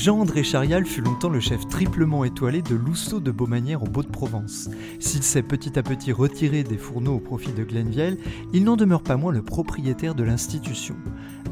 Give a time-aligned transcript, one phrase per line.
[0.00, 4.70] Jean-André Charial fut longtemps le chef triplement étoilé de Lousseau de Beaumanière au Beau-de-Provence.
[4.98, 8.16] S'il s'est petit à petit retiré des fourneaux au profit de Glenville,
[8.54, 10.96] il n'en demeure pas moins le propriétaire de l'institution.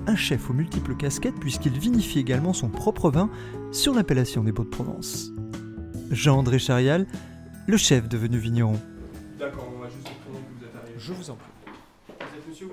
[0.06, 3.28] Un chef aux multiples casquettes puisqu'il vinifie également son propre vin
[3.70, 5.30] sur l'appellation des Beaux-de-Provence.
[6.10, 7.06] Jean-André Charial,
[7.66, 8.80] le chef devenu vigneron.
[9.38, 10.94] D'accord, on va juste retourner que vous êtes arrivé.
[10.96, 11.50] Je vous en prie.
[12.18, 12.68] Vous êtes monsieur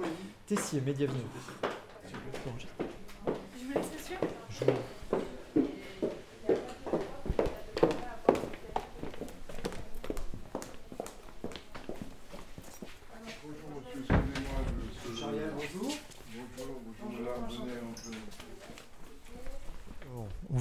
[0.48, 1.20] Tessier, Mediavino.
[2.08, 4.16] Je vous laisse monsieur
[4.62, 5.05] On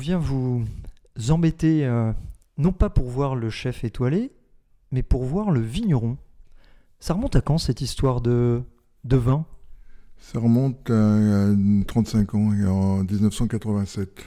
[0.05, 0.63] vient vous
[1.31, 2.13] embêter, euh,
[2.59, 4.33] non pas pour voir le chef étoilé,
[4.93, 6.19] mais pour voir le vigneron.
[7.01, 8.61] Ça remonte à quand cette histoire de,
[9.05, 9.47] de vin?
[10.19, 11.55] Ça remonte à, à
[11.87, 14.27] 35 ans, en 1987.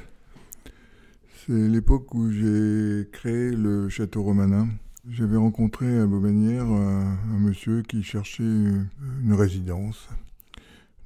[1.45, 4.69] C'est l'époque où j'ai créé le château romanin.
[5.08, 10.09] J'avais rencontré à Beaumanière un, un monsieur qui cherchait une résidence.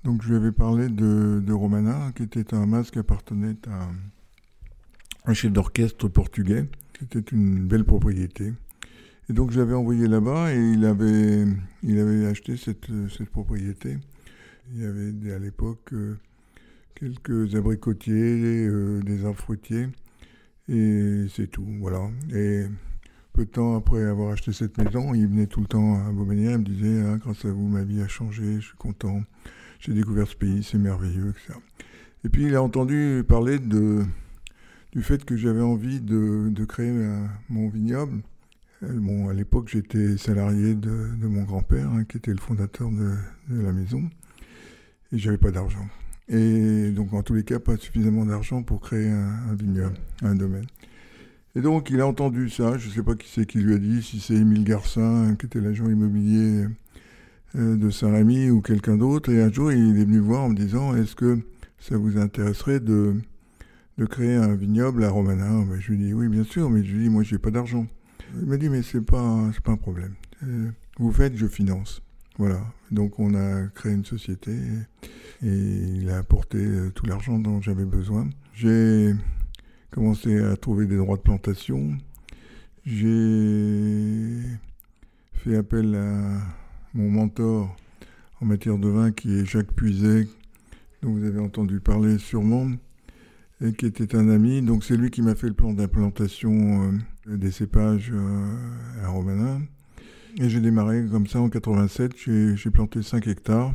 [0.06, 3.90] Donc je lui avais parlé de, de Romana, qui était un masque qui appartenait à
[5.26, 6.66] un chef d'orchestre portugais.
[7.00, 8.54] C'était une belle propriété.
[9.30, 11.46] Et donc je envoyé là-bas et il avait,
[11.84, 13.98] il avait acheté cette, cette propriété.
[14.74, 16.18] Il y avait à l'époque euh,
[16.96, 19.90] quelques abricotiers, euh, des arbres fruitiers,
[20.70, 22.10] et c'est tout, voilà.
[22.34, 22.66] Et
[23.34, 26.52] peu de temps après avoir acheté cette maison, il venait tout le temps à Beaumanière,
[26.52, 29.22] il me disait Ah, Grâce à vous, ma vie a changé, je suis content,
[29.80, 31.60] j'ai découvert ce pays, c'est merveilleux, etc.
[32.24, 34.04] Et puis il a entendu parler de,
[34.92, 38.22] du fait que j'avais envie de, créer un- mon vignoble.
[38.84, 40.90] Euh, Bon, à l'époque, j'étais salarié de,
[41.22, 43.16] mon grand-père, hein, qui était le fondateur de,
[43.50, 44.10] la maison,
[45.12, 45.88] et j'avais pas d'argent.
[46.30, 50.36] Et donc, en tous les cas, pas suffisamment d'argent pour créer un, un vignoble, un
[50.36, 50.66] domaine.
[51.56, 53.78] Et donc, il a entendu ça, je ne sais pas qui c'est qui lui a
[53.78, 56.66] dit, si c'est Émile Garcin, qui était l'agent immobilier
[57.56, 59.30] euh, de Saint-Rémy, ou quelqu'un d'autre.
[59.32, 61.40] Et un jour, il est venu voir en me disant, est-ce que
[61.80, 63.16] ça vous intéresserait de,
[64.02, 66.84] de créer un vignoble à Romana Ben, Je lui ai dit, oui, bien sûr, mais
[66.84, 67.86] je lui ai dit, moi, j'ai pas d'argent.
[68.40, 70.16] Il m'a dit, mais c'est pas, pas un problème.
[70.44, 72.02] Euh, vous faites, je finance.
[72.40, 72.62] Voilà.
[72.90, 74.54] Donc, on a créé une société
[75.44, 75.56] et, et
[75.98, 78.28] il a apporté euh, tout l'argent dont j'avais besoin.
[78.56, 79.14] J'ai
[79.92, 81.96] commencé à trouver des droits de plantation.
[82.84, 84.42] J'ai
[85.34, 86.40] fait appel à
[86.96, 87.76] mon mentor
[88.42, 90.28] en matière de vin qui est Jacques Puiset,
[91.04, 92.68] dont vous avez entendu parler sûrement,
[93.62, 94.62] et qui était un ami.
[94.62, 96.92] Donc c'est lui qui m'a fait le plan d'implantation
[97.28, 99.62] euh, des cépages euh, à Romanin.
[100.40, 102.14] Et j'ai démarré comme ça en 87.
[102.18, 103.74] J'ai planté 5 hectares,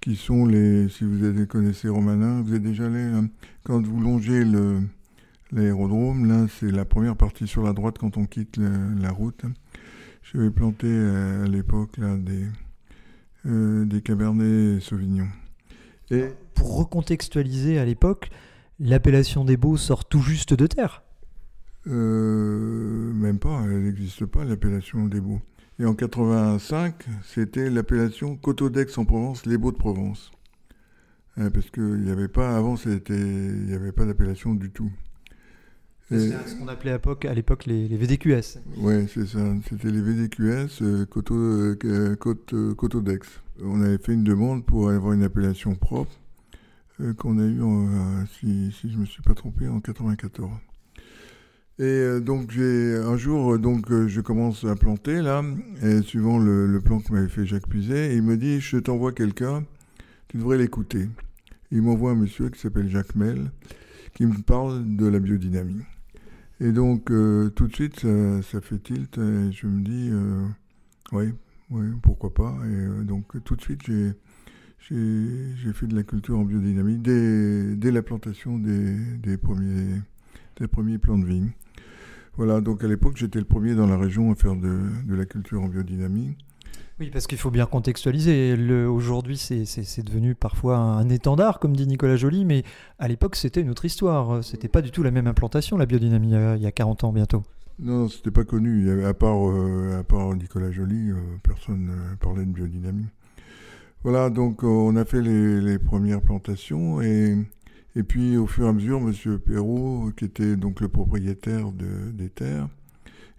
[0.00, 3.28] qui sont les, si vous avez- connaissez Romanin, vous êtes déjà allé, hein,
[3.62, 4.44] quand vous longez
[5.52, 9.42] l'aérodrome, là c'est la première partie sur la droite quand on quitte la route.
[10.22, 12.46] J'avais planté euh, à l'époque des,
[13.46, 15.28] euh, des cabernets sauvignons.
[16.10, 18.30] Et Pour recontextualiser à l'époque,
[18.82, 21.02] l'appellation des Beaux sort tout juste de terre.
[21.86, 25.40] Euh, même pas, elle n'existe pas, l'appellation des Beaux.
[25.78, 26.94] Et en 85,
[27.24, 30.30] c'était l'appellation Coteau d'Aix en Provence, les Beaux de Provence.
[31.38, 34.90] Euh, parce qu'il n'y avait pas, avant, c'était, il n'y avait pas d'appellation du tout.
[36.08, 38.58] C'est ce qu'on appelait à l'époque, les, les VDQS.
[38.76, 39.38] Ouais, c'est ça.
[39.66, 43.20] C'était les VDQS, euh, Coteau, euh, Côte, Coteau d'Aix.
[43.62, 46.12] On avait fait une demande pour avoir une appellation propre
[47.16, 50.50] qu'on a en, euh, si, si je me suis pas trompé, en 94.
[51.78, 55.42] Et euh, donc j'ai un jour, euh, donc euh, je commence à planter là,
[55.82, 59.12] et suivant le, plan que m'avait fait Jacques Puiset, et il me dit je t'envoie
[59.12, 59.64] quelqu'un,
[60.28, 61.08] tu devrais l'écouter.
[61.70, 63.50] Il m'envoie un monsieur qui s'appelle Jacques Mel,
[64.14, 65.82] qui me parle de la biodynamie.
[66.60, 69.18] Et donc, euh, tout de suite, ça, fait tilt.
[69.18, 70.46] Et je me dis, euh,
[71.10, 71.32] oui,
[71.70, 72.56] oui, pourquoi pas.
[72.64, 74.12] Et euh, donc, tout de suite, j'ai,
[74.88, 80.00] j'ai, fait de la culture en biodynamie dès, dès la plantation des, des, premiers,
[80.60, 81.50] des premiers plants de vigne.
[82.36, 85.24] Voilà, donc à l'époque, j'étais le premier dans la région à faire de, de la
[85.26, 86.34] culture en biodynamie.
[87.00, 88.54] Oui, parce qu'il faut bien contextualiser.
[88.86, 92.64] Aujourd'hui, c'est- devenu parfois un étendard, comme dit Nicolas Joly, mais
[92.98, 94.42] à l'époque, c'était une autre histoire.
[94.44, 96.72] C'était pas du tout la même implantation, la biodynamie, il y a- il y a
[96.72, 97.42] 40 ans bientôt.
[97.78, 99.04] Non, c'était pas connu.
[99.04, 103.06] À, part, euh, à part Nicolas Joly, euh, personne ne parlait de biodynamie.
[104.04, 107.36] Voilà, donc euh, on a fait les, premières plantations et,
[108.08, 109.38] puis au fur et à mesure, M.
[109.38, 112.68] Perrault, qui était donc le propriétaire de- des terres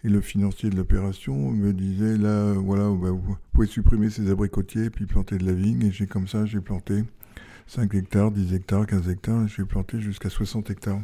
[0.05, 4.85] et le financier de l'opération, me disait là, voilà, bah, vous pouvez supprimer ces abricotiers
[4.85, 5.83] et puis planter de la vigne.
[5.83, 7.03] Et j'ai comme ça, j'ai planté
[7.67, 11.01] 5 hectares, 10 hectares, 15 hectares, j'ai planté jusqu'à 60 hectares.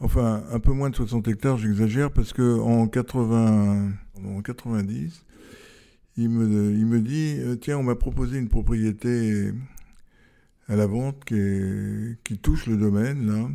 [0.00, 3.90] Enfin, un peu moins de 60 hectares, j'exagère, parce que en 80,
[4.24, 5.24] en 90,
[6.18, 9.52] il me, dit, euh, tiens, on m'a proposé une propriété
[10.68, 13.48] à la vente qui, touche le domaine, là.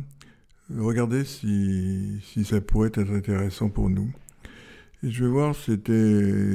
[0.74, 4.10] Regardez si, si ça pourrait être intéressant pour nous.
[5.02, 5.92] Et je vais voir, c'était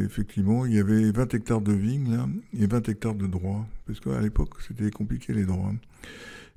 [0.03, 2.17] effectivement, il y avait 20 hectares de vignes,
[2.59, 3.67] et 20 hectares de droits.
[3.85, 5.73] Parce qu'à l'époque, c'était compliqué, les droits.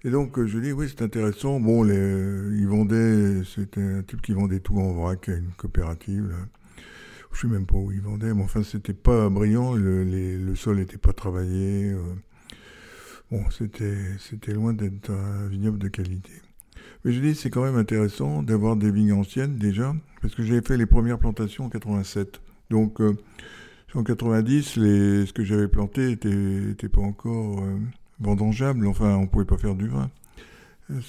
[0.03, 1.61] Et donc, je dis, oui, c'est intéressant.
[1.61, 6.35] Bon, ils vendaient, c'était un type qui vendait tout en vrac une coopérative.
[7.33, 9.75] Je sais même pas où ils vendaient, mais enfin, c'était pas brillant.
[9.75, 11.91] Le, sol n'était pas travaillé.
[11.91, 11.99] euh.
[13.31, 16.33] Bon, c'était, loin d'être un vignoble de qualité.
[17.05, 20.61] Mais je dis, c'est quand même intéressant d'avoir des vignes anciennes déjà, parce que j'avais
[20.61, 22.41] fait les premières plantations en 87.
[22.71, 23.17] Donc, euh,
[23.95, 27.79] en 90, les, ce que j'avais planté était, était pas encore euh,
[28.21, 28.87] vendangeable.
[28.87, 30.11] Enfin, on pouvait pas faire du vin.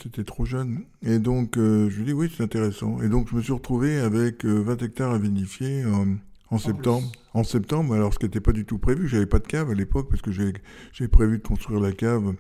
[0.02, 0.84] C'était trop jeune.
[1.02, 3.02] Et donc, euh, je lui dis, oui, c'est intéressant.
[3.02, 6.06] Et donc, je me suis retrouvé avec euh, 20 hectares à vinifier euh,
[6.50, 7.12] en septembre.
[7.34, 9.08] En septembre, alors ce qui n'était pas du tout prévu.
[9.08, 12.36] J'avais pas de cave à l'époque, parce que j'ai prévu de construire la cave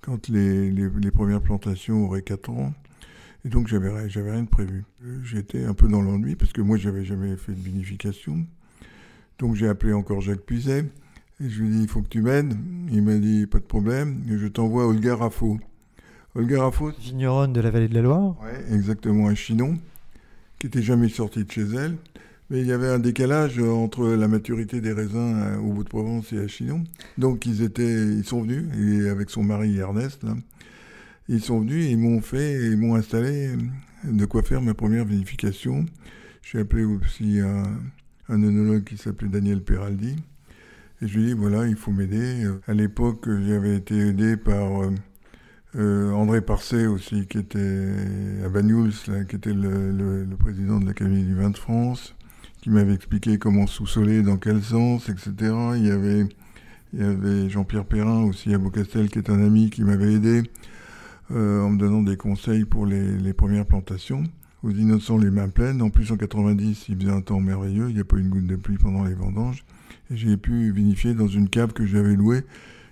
[0.00, 2.72] quand les, les, les premières plantations auraient 4 ans.
[3.44, 4.84] Et donc, j'avais j'avais rien de prévu.
[5.22, 8.46] J'étais un peu dans l'ennui, parce que moi, j'avais jamais fait de vinification.
[9.38, 10.86] Donc, j'ai appelé encore Jacques Puiset.
[11.40, 12.56] Et je lui ai dit, il faut que tu m'aides.
[12.90, 14.22] Il m'a dit, pas de problème.
[14.28, 15.60] Et je t'envoie Olga Raffo.
[16.34, 18.36] Olga Raffo, Vigneronne de la vallée de la Loire.
[18.42, 19.78] ouais, exactement, à Chinon,
[20.58, 21.96] qui était jamais sortie de chez elle.
[22.50, 25.88] Mais il y avait un décalage entre la maturité des raisins euh, au bout de
[25.88, 26.84] Provence et à Chinon.
[27.18, 30.34] Donc ils étaient, ils sont venus, et avec son mari Ernest, là,
[31.28, 33.50] ils sont venus et ils m'ont fait, ils m'ont installé
[34.04, 35.84] de quoi faire ma première vinification.
[36.42, 37.64] J'ai appelé aussi un,
[38.30, 40.16] un œnologue qui s'appelait Daniel Peraldi.
[41.02, 42.46] Et je lui ai dit, voilà, il faut m'aider.
[42.66, 44.90] À l'époque, j'avais été aidé par
[45.78, 47.88] euh, André Parcet aussi, qui était
[48.44, 52.16] à Banyuls, là, qui était le, président de l'Académie du vin de France,
[52.60, 55.32] qui m'avait expliqué comment sous-soler, dans quel sens, etc.
[55.76, 56.26] Il y avait,
[56.98, 60.42] avait Jean-Pierre Perrin aussi à Beaucastel, qui est un ami qui m'avait aidé
[61.30, 64.24] euh, en me donnant des conseils pour les, les premières plantations.
[64.64, 65.80] Aux innocents, les mains pleines.
[65.82, 67.90] En plus, en 90, il faisait un temps merveilleux.
[67.90, 69.64] Il n'y a pas eu une goutte de pluie pendant les vendanges.
[70.10, 72.42] Et j'ai pu vinifier dans une cave que j'avais louée,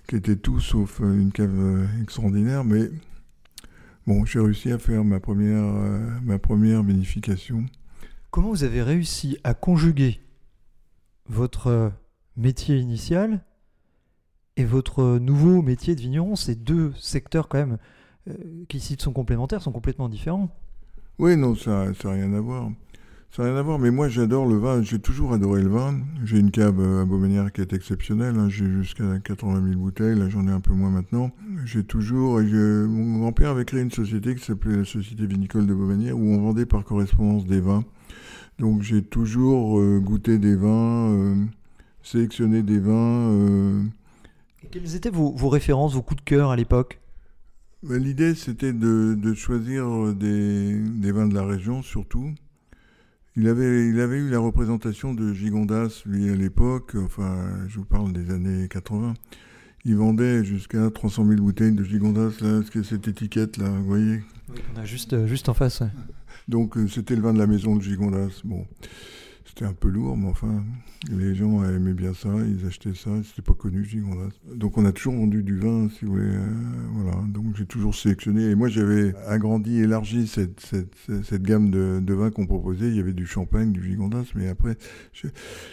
[0.07, 2.65] qui était tout sauf euh, une cave euh, extraordinaire.
[2.65, 2.91] Mais
[4.07, 7.67] bon, j'ai réussi à faire ma première, euh, ma première vinification.
[8.31, 10.21] Comment vous avez réussi à conjuguer
[11.29, 11.91] votre euh,
[12.37, 13.45] métier initial
[14.57, 16.37] et votre nouveau métier de vigneron?
[16.37, 17.79] Ces deux secteurs, quand même,
[18.29, 18.35] euh,
[18.69, 20.51] qui ici sont complémentaires, sont complètement différents.
[21.19, 22.71] Oui, non, ça n'a rien à voir.
[23.31, 25.99] Ça n'a rien à voir, mais moi j'adore le vin, j'ai toujours adoré le vin.
[26.25, 28.49] J'ai une cave à Beaumanière qui est exceptionnelle, hein.
[28.49, 31.31] j'ai jusqu'à 80 000 bouteilles, là j'en ai un peu moins maintenant.
[31.67, 36.17] J'ai toujours, mon grand-père avait créé une société qui s'appelait la Société Vinicole de Beaumanière
[36.17, 37.85] où on vendait par correspondance des vins.
[38.59, 41.45] Donc j'ai toujours euh, goûté des vins, euh,
[42.03, 43.31] sélectionné des vins.
[43.33, 43.83] euh,
[44.71, 47.01] quelles étaient vos, vos références, vos coups de cœur à l'époque?
[47.83, 52.31] Ben, L'idée, c'était de, de choisir des, des vins de la région, surtout.
[53.37, 56.95] Il avait, il avait eu la représentation de Gigondas, lui, à l'époque.
[56.95, 59.15] Enfin, je vous parle des années 80.
[59.85, 64.23] Il vendait jusqu'à 300 000 bouteilles de Gigondas, là, cette étiquette, là, vous voyez.
[64.75, 65.81] On a juste, euh, juste en face.
[65.81, 65.89] ouais.
[66.49, 68.41] Donc, euh, c'était le vin de la maison de Gigondas.
[68.45, 68.67] Bon,
[69.47, 70.65] c'était un peu lourd, mais enfin,
[71.11, 74.33] les gens aimaient bien ça, ils achetaient ça, c'était pas connu, Gigondas.
[74.53, 76.25] Donc, on a toujours vendu du vin, si vous voulez.
[76.25, 76.47] euh,
[76.93, 78.51] voilà, donc j'ai toujours sélectionné.
[78.51, 80.61] Et moi, j'avais agrandi, élargi cette,
[81.23, 82.89] cette, gamme de, de vins qu'on proposait.
[82.89, 84.77] Il y avait du champagne, du Gigondas, mais après,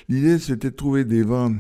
[0.08, 1.56] l'idée, c'était de trouver des vins,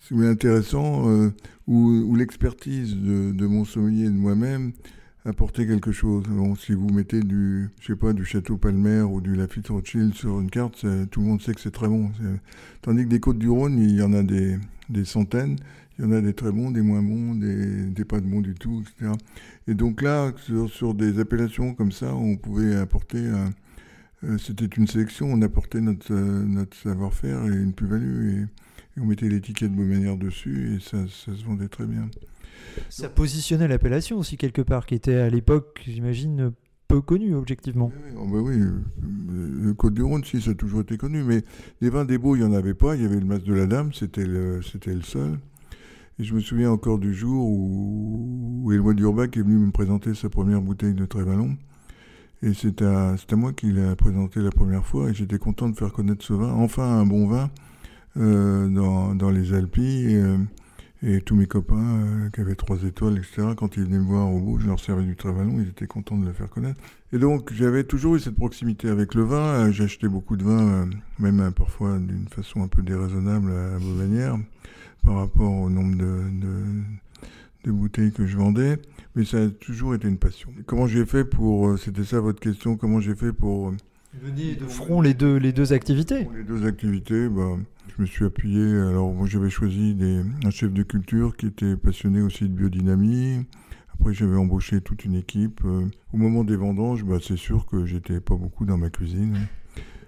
[0.00, 1.30] si vous voulez, intéressants, euh,
[1.66, 4.72] où, où l'expertise de, de mon sommelier et de moi-même
[5.24, 6.24] apporter quelque chose.
[6.28, 10.14] Bon, si vous mettez du, je sais pas, du Château Palmer ou du Lafitte Rothschild
[10.14, 12.10] sur une carte, tout le monde sait que c'est très bon.
[12.82, 14.56] Tandis que des Côtes-du-Rhône, il y en a des,
[14.88, 15.56] des centaines.
[15.98, 18.54] Il y en a des très bons, des moins bons, des, pas de bons du
[18.54, 19.12] tout, etc.
[19.68, 20.32] Et donc là,
[20.68, 23.52] sur, des appellations comme ça, on pouvait apporter un-
[24.24, 28.42] euh, c'était une sélection, on apportait notre, euh, notre savoir-faire et une plus-value.
[28.42, 28.46] Et
[29.00, 32.08] on mettait l'étiquette Beaumanière dessus et ça, ça se vendait très bien.
[32.88, 36.52] Ça positionnait l'appellation aussi quelque part, qui était à l'époque, j'imagine,
[36.88, 37.92] peu connue objectivement.
[38.16, 38.80] Oui, oui, euh,
[39.62, 41.42] le Côte du Rhône, si, ça a toujours été connu, mais
[41.80, 42.96] des vins des beaux, il n'y en avait pas.
[42.96, 45.38] Il y avait le Mas de la Dame, c'était le, le seul.
[46.18, 50.14] Et je me souviens encore du jour où, où Éloi Durbach est venu me présenter
[50.14, 51.56] sa première bouteille de Trévalon.
[52.42, 55.76] Et c'est à, à moi qu'il a présenté la première fois et j'étais content de
[55.76, 56.52] faire connaître ce vin.
[56.52, 57.50] Enfin, un bon vin
[58.16, 59.78] euh, dans, dans les Alpes.
[59.78, 60.38] Euh,
[61.02, 64.30] et tous mes copains euh, qui avaient trois étoiles, etc., quand ils venaient me voir
[64.32, 66.78] au bout, je leur servais du Trévalon, ils étaient contents de le faire connaître.
[67.12, 69.68] Et donc, j'avais toujours eu cette proximité avec le vin.
[69.68, 70.86] Euh, acheté beaucoup de vin, euh,
[71.18, 74.36] même euh, parfois d'une façon un peu déraisonnable à Beauvanière,
[75.02, 76.04] par rapport au nombre de,
[76.40, 76.54] de,
[77.64, 78.78] de bouteilles que je vendais.
[79.16, 80.50] Mais ça a toujours été une passion.
[80.66, 81.68] Comment j'ai fait pour...
[81.68, 83.70] euh, C'était ça votre question, comment j'ai fait pour...
[83.70, 83.76] euh,
[84.22, 86.28] Venez de front les deux, les deux activités.
[86.36, 87.56] les deux activités, bah,
[87.96, 88.62] je me suis appuyé.
[88.62, 89.96] Alors, j'avais choisi
[90.44, 93.46] un chef de culture qui était passionné aussi de biodynamie.
[93.94, 95.60] Après, j'avais embauché toute une équipe.
[95.64, 99.36] Euh, au moment des vendanges, bah, c'est sûr que j'étais pas beaucoup dans ma cuisine.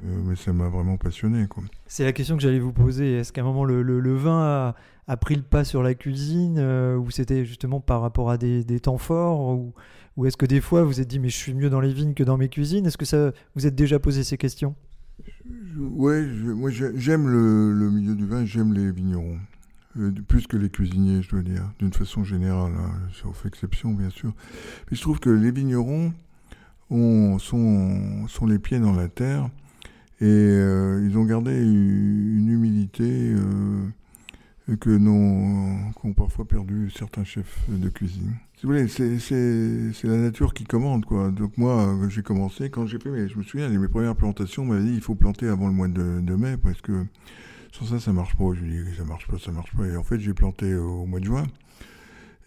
[0.04, 1.46] Euh, mais ça m'a vraiment passionné.
[1.86, 3.18] C'est la question que j'allais vous poser.
[3.18, 4.74] Est-ce qu'à un moment le, vin
[5.06, 8.80] a, pris le pas sur la cuisine euh, ou c'était justement par rapport à des,
[8.80, 9.74] temps forts ou,
[10.16, 12.14] ou est-ce que des fois vous êtes dit mais je suis mieux dans les vignes
[12.14, 12.86] que dans mes cuisines?
[12.86, 14.74] Est-ce que ça vous êtes déjà posé ces questions?
[15.74, 19.38] Je- moi, j'ai- j'aime le, milieu du vin, j'aime les vignerons.
[19.98, 22.72] Euh, plus que les cuisiniers, je dois dire, d'une façon générale.
[22.78, 24.32] hein, sauf exception, bien sûr.
[24.90, 26.12] Mais je trouve que les vignerons
[26.90, 29.50] ont, sont, les pieds dans la terre
[30.20, 37.88] et euh, ils ont gardé une, humilité euh, que n'ont parfois perdu certains chefs de
[37.88, 38.34] cuisine.
[38.62, 41.32] Si vous voulez, c'est- la nature qui commande, quoi.
[41.32, 44.62] Donc moi, euh, j'ai commencé, quand j'ai fait, mes, je me souviens, mes premières plantations,
[44.62, 47.04] on m'avait dit, il faut planter avant le mois de, de mai, parce que
[47.72, 48.44] sans ça, ça marche pas.
[48.54, 49.84] Je lui dis, ça marche pas, ça marche pas.
[49.88, 51.42] Et en fait, j'ai planté au mois de juin.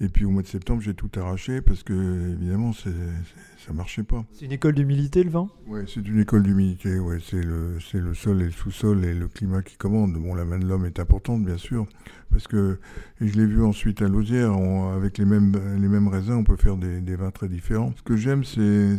[0.02, 4.26] Et puis au mois de septembre, j'ai tout arraché, parce que, évidemment, ça marchait pas.
[4.34, 5.50] C'est une école d'humilité le vin?
[5.68, 7.00] Ouais, c'est une école d'humilité.
[7.00, 10.14] Ouais, c'est le, le sol et le sous-sol et le climat qui commandent.
[10.14, 11.88] Bon, la main de l'homme est importante, bien sûr,
[12.30, 12.78] parce que
[13.22, 16.44] et je l'ai vu ensuite à Lausière, on- avec les mêmes, les mêmes raisins, on
[16.44, 17.94] peut faire des, des vins très différents.
[17.96, 18.98] Ce que j'aime, c'est,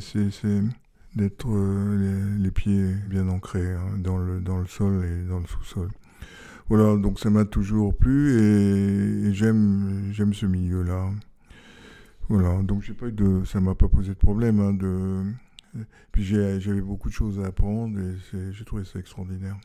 [1.14, 5.38] d'être euh, les, les pieds bien ancrés hein, dans, le, dans le sol et dans
[5.40, 5.88] le sous-sol.
[6.68, 11.10] Voilà, donc ça m'a toujours plu et, et j'aime, j'aime ce milieu-là.
[12.28, 15.22] Voilà, donc j'ai pas eu de, ça m'a pas posé de problème hein, de,
[16.10, 19.56] puis j'ai- j'avais beaucoup de choses à apprendre et j'ai trouvé ça extraordinaire.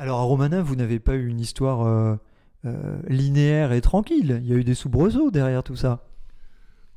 [0.00, 2.16] Alors à Romana, vous n'avez pas eu une histoire euh,
[2.64, 4.40] euh, linéaire et tranquille?
[4.42, 6.04] Il y a eu des soubresauts derrière tout ça.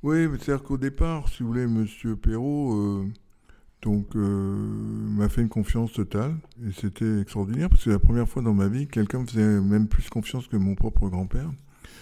[0.02, 3.06] Oui, c'est-à-dire qu'au départ, si vous voulez, Monsieur Perrault euh,
[3.82, 4.56] donc, euh,
[5.18, 6.36] m'a fait une confiance totale
[6.68, 9.88] et c'était extraordinaire parce que la première fois dans ma vie que quelqu'un faisait même
[9.88, 11.52] plus confiance que mon propre grand-père.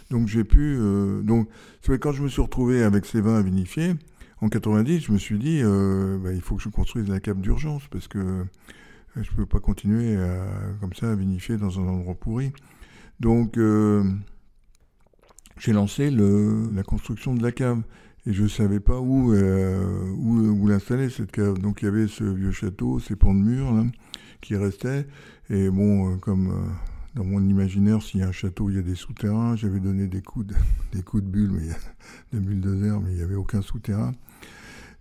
[0.09, 0.77] Donc j'ai pu...
[0.79, 1.49] euh, donc,
[1.81, 3.95] c'est quand je me suis retrouvé avec ces vins à vinifier,
[4.41, 7.39] en 90, je me suis dit, euh, bah, il faut que je construise la cave
[7.39, 8.43] d'urgence parce que euh,
[9.15, 10.17] je ne peux pas continuer
[10.81, 12.51] comme ça à vinifier dans un endroit pourri.
[13.21, 14.03] Donc, euh,
[15.57, 17.81] j'ai lancé la construction de la cave.
[18.27, 19.33] Et je ne savais pas où,
[20.65, 21.59] où l'installer, cette cave.
[21.59, 23.83] Donc il y avait ce vieux château, ces pans de murs là,
[24.41, 25.05] qui restaient.
[25.51, 26.65] Et bon, euh, comme euh,
[27.13, 29.55] dans mon imaginaire, s'il y a un château, il y a des souterrains.
[29.55, 30.55] J'avais donné des coups de,
[30.91, 34.11] des coups de bulles, mais, de verre, mais il n'y avait aucun souterrain.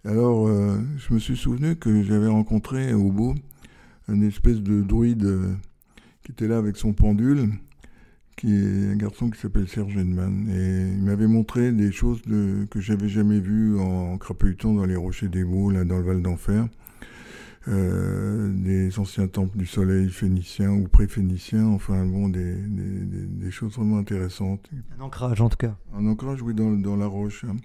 [0.05, 3.35] Alors, euh, je me suis souvenu que j'avais rencontré au beau
[4.09, 5.57] une espèce de druide
[6.23, 7.49] qui était là avec son pendule
[8.37, 10.49] qui est un garçon qui s'appelle Serge Edman.
[10.51, 14.97] Et il m'avait montré des choses de, que j'avais jamais vues en, crapahutant dans les
[14.97, 16.67] rochers des Baux, là, dans le Val d'Enfer.
[17.67, 23.51] Euh, des anciens temples du soleil phéniciens ou pré-phéniciens, enfin bon, des, des, des, des
[23.51, 24.69] choses vraiment intéressantes.
[24.99, 25.75] Un ancrage en tout cas.
[25.95, 27.45] Un ancrage, oui, dans, dans la roche.
[27.45, 27.57] hein.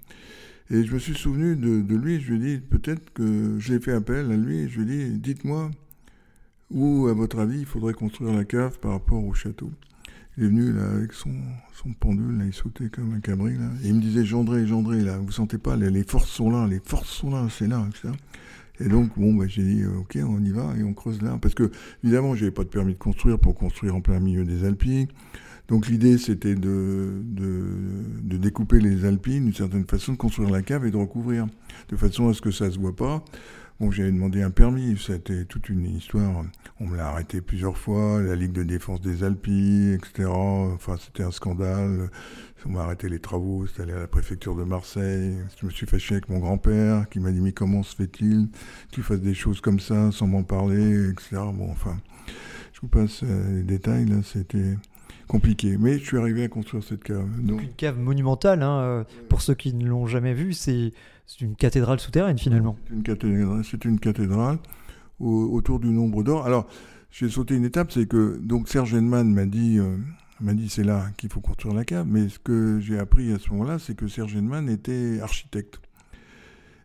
[0.70, 3.78] Et je me suis souvenu de, de lui, je lui ai dit, peut-être que j'ai
[3.78, 5.70] fait appel à lui, et je lui ai dit, dites-moi
[6.70, 9.70] où, à votre avis, il faudrait construire la cave par rapport au château.
[10.40, 11.34] Il est venu là avec son,
[11.74, 13.68] son pendule, il sautait comme un cabri là.
[13.84, 16.80] Et il me disait Gendré, Gendré, là, vous sentez pas, les, forces sont là, les
[16.82, 18.08] forces sont là, c'est là, etc.
[18.80, 21.38] Et donc, bon, bah, j'ai dit, euh, ok, on y va et on creuse là.
[21.42, 21.70] Parce que,
[22.02, 25.08] évidemment, j'avais pas de permis de construire pour construire en plein milieu des Alpilles.
[25.68, 30.86] Donc, l'idée, c'était de, de, découper les Alpines d'une certaine façon, de construire la cave
[30.86, 31.46] et de recouvrir,
[31.90, 33.22] de façon à ce que ça se voit pas.
[33.80, 36.44] Bon, j'avais demandé un permis, c'était toute une histoire.
[36.80, 40.28] On me l'a arrêté plusieurs fois, la Ligue de défense des Alpilles, etc.
[40.28, 42.10] Enfin, c'était un scandale.
[42.66, 45.34] On m'a arrêté les travaux, c'était allé à la préfecture de Marseille.
[45.58, 48.96] Je me suis fâché avec mon grand-père qui m'a dit Mais comment se fait-il que
[48.96, 51.36] tu fasses des choses comme ça sans m'en parler, etc.
[51.54, 51.96] Bon, enfin,
[52.74, 54.16] je vous passe euh, les détails là.
[54.22, 54.76] C'était
[55.26, 55.78] compliqué.
[55.78, 57.26] Mais je suis arrivé à construire cette cave.
[57.40, 60.92] Donc, Une cave monumentale, hein, euh, pour ceux qui ne l'ont jamais vue, c'est
[61.30, 62.76] c'est une cathédrale souterraine finalement.
[63.62, 64.58] c'est une cathédrale,
[65.20, 66.44] autour du nombre d'or.
[66.44, 66.66] Alors,
[67.12, 69.96] j'ai sauté une étape, c'est que donc Serge Henneman m'a dit, euh,
[70.40, 72.06] dit c'est là qu'il faut construire la cave.
[72.08, 75.80] Mais ce que j'ai appris à ce moment-là, c'est que Serge Henneman était architecte.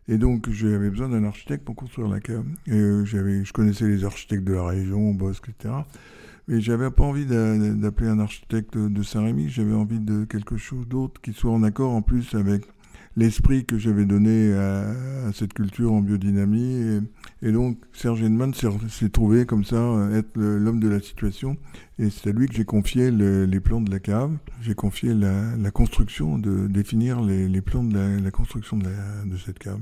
[0.06, 2.44] Et donc, j'avais besoin d'un architecte pour construire la cave.
[2.68, 5.74] Et euh, je connaissais les architectes de la région, Bosque, etc.
[6.46, 9.48] Mais j'avais pas envie d'a- d'appeler un architecte de Saint-Rémy.
[9.48, 12.62] J'avais envie de quelque chose d'autre qui soit en accord en plus avec
[13.16, 17.00] l'esprit que j'avais donné à, cette culture en biodynamie.
[17.42, 21.56] Et, donc, Serge Henneman s'est trouvé comme ça euh, être l'homme de la situation.
[21.98, 24.36] Et c'est à lui que j'ai confié le- les plans de la cave.
[24.60, 29.80] J'ai confié la, construction, de définir les, plans de la, construction de, cette cave.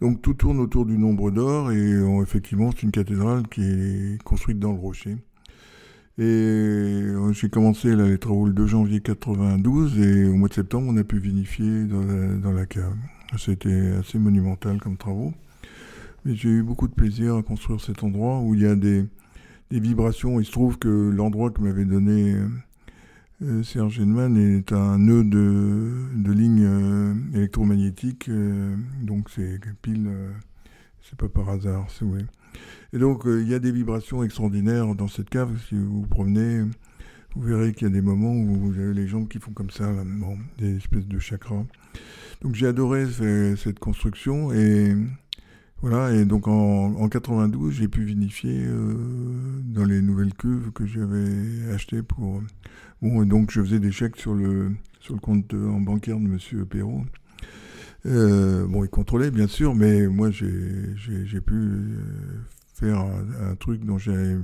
[0.00, 4.22] Donc tout tourne autour du nombre d'or et euh, effectivement c'est une cathédrale qui est
[4.24, 5.16] construite dans le rocher.
[6.18, 10.88] Et euh, j'ai commencé les travaux le 2 janvier 92 et au mois de septembre
[10.90, 12.94] on a pu vinifier dans la, cave.
[13.38, 15.32] C'était assez monumental comme travaux.
[16.26, 19.06] Mais j'ai eu beaucoup de plaisir à construire cet endroit où il y a des,
[19.70, 20.38] vibrations.
[20.38, 22.46] Il se trouve que l'endroit que m'avait donné euh,
[23.42, 28.30] euh, Serge Henneman est un nœud de, de lignes électromagnétiques.
[29.00, 30.10] donc c'est pile,
[31.00, 32.26] c'est pas par hasard, c'est ouais.
[32.92, 35.50] Et donc euh, il y a des vibrations extraordinaires dans cette cave.
[35.68, 36.60] Si vous vous promenez,
[37.34, 39.70] vous verrez qu'il y a des moments où vous avez les jambes qui font comme
[39.70, 39.90] ça,
[40.58, 41.64] des espèces de chakras.
[42.42, 44.94] Donc j'ai adoré ce- cette construction et
[45.80, 46.12] voilà.
[46.14, 48.94] Et donc en, en 92, j'ai pu vinifier euh,
[49.64, 52.42] dans les nouvelles cuves que j'avais achetées pour
[53.00, 56.18] Bon, et donc je faisais des chèques sur le, sur le compte euh, en bancaire
[56.20, 56.66] de M.
[56.66, 57.04] Perrault.
[58.06, 61.96] Euh, bon, il contrôlait bien sûr, mais moi j'ai pu euh,
[62.74, 64.36] faire un, truc dont j'avais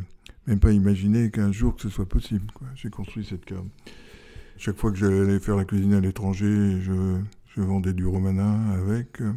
[0.46, 2.46] même pas imaginé qu'un jour que ce soit possible.
[2.74, 3.64] J'ai construit cette cave.
[4.56, 7.18] Chaque fois que j'allais faire la cuisine à l'étranger, je,
[7.56, 9.20] je vendais du romanin avec.
[9.20, 9.32] euh,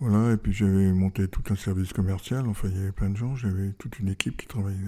[0.00, 2.46] Voilà, et puis j'avais monté tout un service commercial.
[2.46, 3.34] Enfin, il y avait plein de gens.
[3.36, 4.78] J'avais toute une équipe qui travaillait.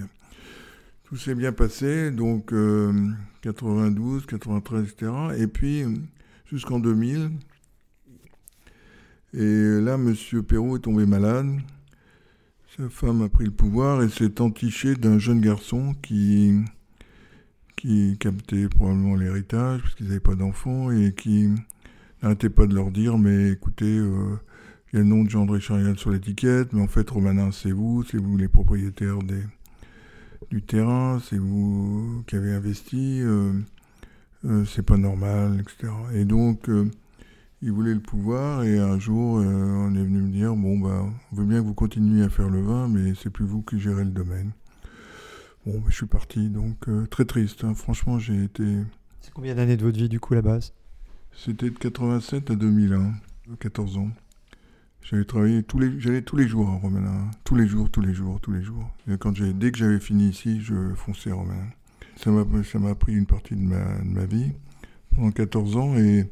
[1.05, 2.93] Tout s'est bien passé, donc euh,
[3.41, 5.11] 92, 93, etc.
[5.37, 5.85] Et puis
[6.45, 7.31] jusqu'en 2000.
[9.39, 10.15] Et là, M.
[10.41, 11.59] Perrault est tombé malade.
[12.75, 16.55] Sa femme a pris le pouvoir et s'est entichée d'un jeune garçon qui,
[17.75, 21.49] qui captait probablement l'héritage parce qu'ils n'avaient pas d'enfants et qui
[22.23, 24.39] n'arrêtait pas de leur dire Mais écoutez, euh,
[24.91, 27.71] il y a le nom de Jean-André Charial sur l'étiquette, mais en fait, Romanin, c'est
[27.71, 29.43] vous, c'est vous les propriétaires des,
[30.49, 33.53] du terrain, c'est vous qui avez investi, euh,
[34.45, 35.93] euh, c'est pas normal, etc.
[36.15, 36.67] Et donc,
[37.61, 41.05] il voulait le pouvoir, et un jour, euh, on est venu me dire bon, bah,
[41.31, 43.79] on veut bien que vous continuiez à faire le vin, mais c'est plus vous qui
[43.79, 44.51] gérez le domaine.
[45.65, 47.63] Bon, bah, je suis parti, donc euh, très triste.
[47.63, 47.73] hein.
[47.73, 48.63] Franchement, j'ai été.
[49.21, 50.73] C'est combien d'années de votre vie du coup la base?
[51.33, 53.13] C'était de 87 à 2001,
[53.59, 54.09] 14 ans.
[55.01, 58.13] J'avais travaillé tous les, j'allais tous les jours à Romanin, tous les jours, tous les
[58.13, 58.89] jours, tous les jours.
[59.09, 61.69] Et quand j'ai, dès que j'avais fini ici, je fonçais à Romanin.
[62.17, 64.51] Ça m'a, ça m'a pris une partie de ma, de ma vie
[65.15, 66.29] pendant 14 ans et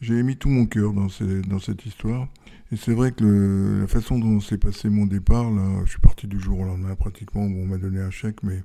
[0.00, 2.28] j'ai mis tout mon cœur dans, ces- dans cette histoire.
[2.72, 6.00] Et c'est vrai que le- la façon dont s'est passé mon départ, là, je suis
[6.00, 7.46] parti du jour au lendemain pratiquement.
[7.48, 8.62] Bon, on m'a donné un chèque, mais,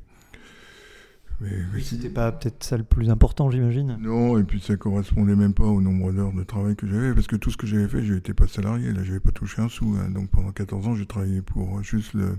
[1.40, 3.98] mais, mais C'était pas peut-être ça le plus important, j'imagine.
[4.00, 7.28] non, et puis ça correspondait même pas au nombre d'heures de travail que j'avais, parce
[7.28, 9.70] que tout ce que j'avais fait, je n'étais pas salarié, là, j'avais pas touché un
[9.70, 9.96] sou.
[10.00, 10.10] hein.
[10.10, 12.38] Donc pendant 14 ans, j'ai travaillé pour juste le,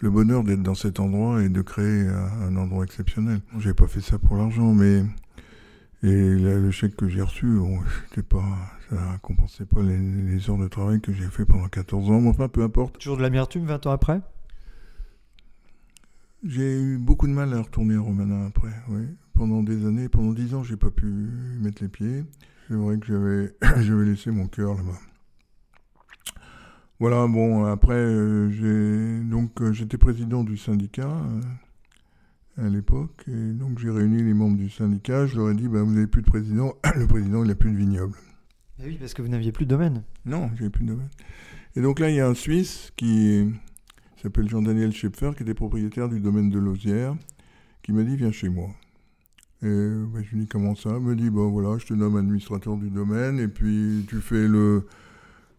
[0.00, 3.40] le bonheur d'être dans cet endroit et de créer un, un endroit exceptionnel.
[3.58, 5.04] J'avais pas fait ça pour l'argent, mais
[6.02, 8.44] et là, le chèque que j'ai reçu, bon, c'était pas,
[8.88, 12.20] ça compensait pas les, les heures de travail que j'ai fait pendant 14 ans.
[12.20, 12.98] Mais enfin, peu importe.
[12.98, 14.20] Toujours de l'amertume 20 ans après?
[16.44, 19.06] J'ai eu beaucoup de mal à retourner à Romana après, oui.
[19.34, 22.24] Pendant des années, pendant dix ans, j'ai pas pu y mettre les pieds.
[22.68, 24.98] C'est vrai que j'avais, j'avais laissé mon cœur là-bas.
[27.00, 31.40] Voilà, bon, après, euh, j'ai, donc, euh, j'étais président du syndicat euh,
[32.58, 35.26] à l'époque, et donc j'ai réuni les membres du syndicat.
[35.26, 36.74] Je leur ai dit, bah, vous n'avez plus de président.
[36.96, 38.16] Le président, il n'a plus de vignoble.
[38.80, 40.02] Eh oui, parce que vous n'aviez plus de domaine.
[40.24, 41.08] Non, j'avais plus de domaine.
[41.76, 43.48] Et donc là, il y a un Suisse qui
[44.20, 47.14] s'appelle Jean-Daniel Schepfer, qui était propriétaire du domaine de Lausière,
[47.82, 48.70] qui m'a dit Viens chez moi.
[49.62, 50.90] Et bah, je lui dis Comment ça?
[50.90, 54.48] Il me dit Bon, voilà, je te nomme administrateur du domaine, et puis tu fais
[54.48, 54.86] le.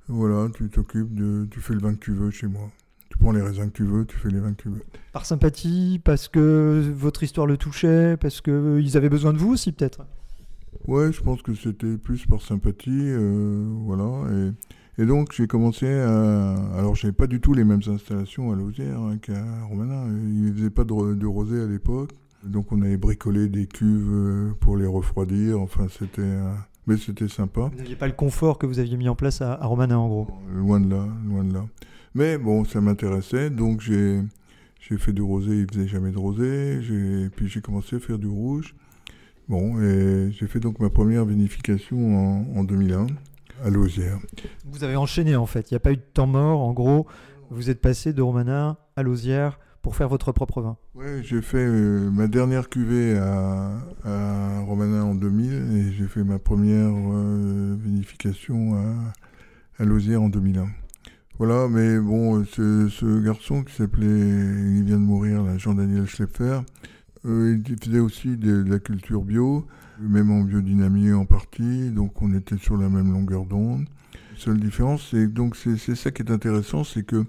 [0.08, 1.48] Voilà, tu t'occupes de.
[1.52, 2.70] Tu fais le vin que tu veux chez moi.
[3.10, 4.84] Tu prends les raisins que tu veux, tu fais les vins que tu veux.
[5.14, 9.72] Par sympathie, parce que votre histoire le touchait, parce qu'ils avaient besoin de vous aussi
[9.72, 10.06] peut-être?
[10.88, 14.32] Ouais, je pense que c'était plus par sympathie, euh, voilà.
[14.32, 16.54] Et, et donc j'ai commencé à.
[16.78, 20.06] Alors j'avais pas du tout les mêmes installations à Lausière hein, qu'à Romana.
[20.32, 22.12] Ils faisaient pas de, de rosé à l'époque.
[22.44, 25.60] Donc on avait bricolé des cuves euh, pour les refroidir.
[25.60, 26.54] Enfin, c'était, euh,
[26.88, 27.70] mais c'était sympa.
[27.72, 30.08] Vous n'aviez pas le confort que vous aviez mis en place à, à Romanin, en
[30.08, 30.28] gros?
[30.54, 31.66] Loin de là, loin de là.
[32.16, 34.22] Mais bon, ça m'intéressait, donc j'ai
[34.80, 35.60] j'ai fait du rosé.
[35.60, 36.82] Il faisait jamais de rosé.
[36.82, 38.76] J'ai puis j'ai commencé à faire du rouge.
[39.48, 41.98] Bon, et j'ai fait donc ma première vinification
[42.54, 43.08] en, en 2001
[43.64, 44.20] à Lausière.
[44.66, 46.62] Vous avez enchaîné en fait, il n'y a pas eu de temps mort.
[46.62, 47.08] En gros,
[47.50, 50.78] vous êtes passé de Romanin à Lausière pour faire votre propre vin.
[50.94, 53.72] Ouais, j'ai fait euh, ma dernière cuvée à,
[54.04, 60.30] à Romanin en 2000 et j'ai fait ma première euh, vinification à, à Lausière en
[60.30, 60.68] 2001.
[61.40, 66.60] Voilà, mais bon, ce, garçon qui s'appelait, il vient de mourir, Jean-Daniel Schlepfer,
[67.26, 69.66] euh, il faisait aussi de, la culture bio,
[70.02, 73.86] même en biodynamie en partie, donc on était sur la même longueur d'onde.
[74.36, 77.24] Seule différence, c'est donc c'est ça qui est intéressant, c'est que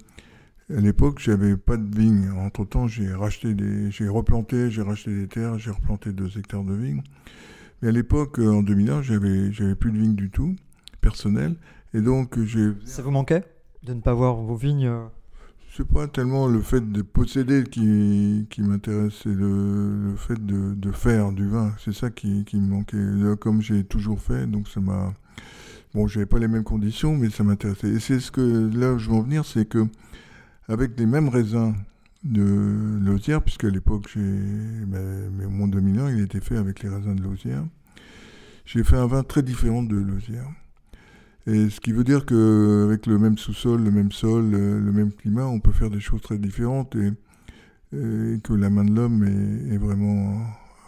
[0.76, 2.30] à l'époque, j'avais pas de vigne.
[2.30, 6.64] Entre temps, j'ai racheté des, j'ai replanté, j'ai racheté des terres, j'ai replanté deux hectares
[6.64, 7.02] de vignes.
[7.80, 10.56] Mais à l'époque, euh, en 2001, j'avais, j'avais plus de vignes du tout,
[11.00, 11.54] personnel.
[11.94, 13.44] Et donc, j'ai, Ça vous manquait?
[13.82, 15.06] De ne pas voir vos vignes euh,
[15.76, 21.48] c'est pas tellement le fait de posséder qui, m'intéresse, c'est le, fait de, faire du
[21.48, 21.72] vin.
[21.78, 22.96] C'est ça qui, me manquait.
[22.96, 25.14] Là, comme j'ai toujours fait, donc ça m'a.
[25.94, 27.88] Bon, j'avais pas les mêmes conditions, mais ça m'intéressait.
[27.88, 29.86] Et c'est ce que là où je veux en venir, c'est que
[30.68, 31.74] avec les mêmes raisins
[32.24, 37.14] de Lausière, puisque à l'époque, j'ai, ben, mon 2001, il était fait avec les raisins
[37.14, 37.64] de Lausière.
[38.66, 40.48] J'ai fait un vin très différent de Lausière.
[41.46, 45.12] Et ce qui veut dire qu'avec le même sous-sol, le même sol, le, le même
[45.12, 47.12] climat, on peut faire des choses très différentes et,
[47.92, 50.38] et que la main de l'homme est, est vraiment,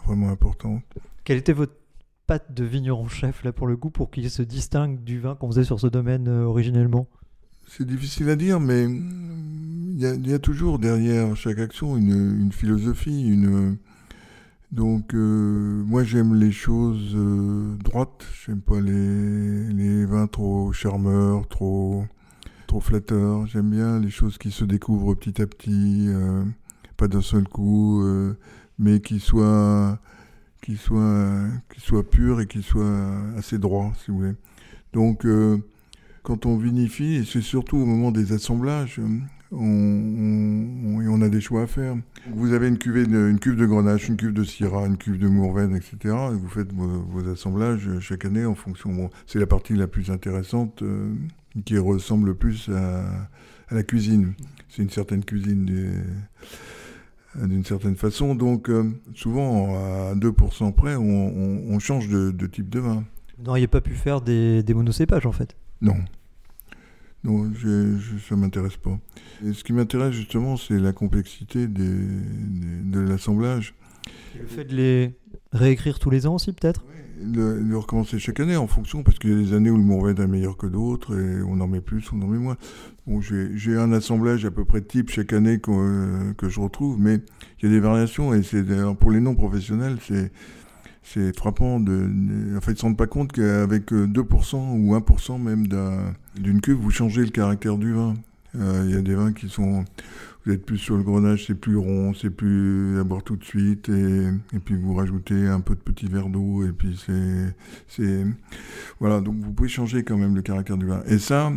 [0.05, 0.83] vraiment importante.
[1.23, 1.73] Quelle était votre
[2.27, 5.49] patte de vigneron chef là pour le goût pour qu'il se distingue du vin qu'on
[5.49, 7.07] faisait sur ce domaine euh, originellement?
[7.67, 11.97] C'est difficile à dire, mais il y, a, il y a toujours derrière chaque action
[11.97, 13.77] une, une philosophie, une,
[14.73, 22.05] donc euh, moi j'aime les choses euh, droites, j'aime pas les, vins trop charmeurs, trop,
[22.65, 26.43] trop flatteurs, j'aime bien les choses qui se découvrent petit à petit, euh,
[26.97, 28.03] pas d'un seul coup,
[28.79, 29.99] mais qui soient,
[30.63, 34.35] qui, soient, qui soient purs et qui soient assez droits si vous voulez.
[34.91, 35.27] Donc
[36.23, 38.99] quand on vinifie, et c'est surtout au moment des assemblages,
[39.53, 41.95] on, on, on, a des choix à faire.
[42.33, 45.19] Vous avez une, cuvée de, une cuve de Grenache, une cuve de Syrah, une cuve
[45.19, 45.97] de Mourvèdre, etc.
[46.03, 48.91] Et vous faites vos, vos, assemblages chaque année en fonction.
[48.91, 51.13] Bon, c'est la partie la plus intéressante euh,
[51.65, 53.03] qui ressemble le plus à,
[53.69, 54.33] à la cuisine.
[54.69, 55.65] C'est une certaine cuisine
[57.35, 58.35] d'une certaine façon.
[58.35, 63.03] Donc, euh, souvent, à 2% près, on, on, on change de, de, type de vin.
[63.37, 65.97] Vous n'auriez pas pu faire des, des monocépages, en fait Non.
[67.23, 68.99] Non, je, je, ça m'intéresse pas.
[69.45, 73.75] Et ce qui m'intéresse justement, c'est la complexité des, des, de l'assemblage.
[74.39, 75.13] Le fait de les
[75.53, 76.83] réécrire tous les ans aussi, peut-être?
[76.89, 79.77] Oui, de, de, recommencer chaque année en fonction, parce qu'il y a des années où
[79.77, 82.57] le Mourvèdre est meilleur que d'autres, et on en met plus, on en met moins.
[83.07, 86.99] Bon, j'ai un assemblage à peu près type chaque année que, euh, que je retrouve,
[86.99, 87.19] mais
[87.59, 88.63] il y a des variations, et c'est
[88.99, 90.31] pour les non professionnels, c'est
[91.03, 91.79] c'est frappant.
[91.79, 92.09] De,
[92.57, 95.67] en fait, ils ne se rendent pas compte qu'avec 2% ou 1% même
[96.39, 98.15] d'une cuve, vous changez le caractère du vin.
[98.55, 99.85] Euh, il y a des vins qui sont...
[100.45, 103.45] Vous êtes plus sur le grenage, c'est plus rond, c'est plus à boire tout de
[103.45, 104.27] suite, et,
[104.65, 107.01] puis vous rajoutez un peu de petits verres d'eau, et puis
[107.87, 108.25] c'est...
[108.99, 111.01] Voilà, donc vous pouvez changer quand même le caractère du vin.
[111.07, 111.53] Et ça,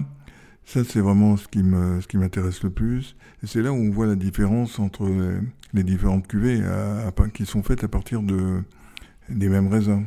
[0.64, 3.16] ça c'est vraiment ce qui m'intéresse le plus.
[3.42, 5.10] Et c'est là où on voit la différence entre
[5.74, 6.62] les, différentes cuvées
[7.34, 8.62] qui sont faites à partir de
[9.28, 10.04] des mêmes raisins.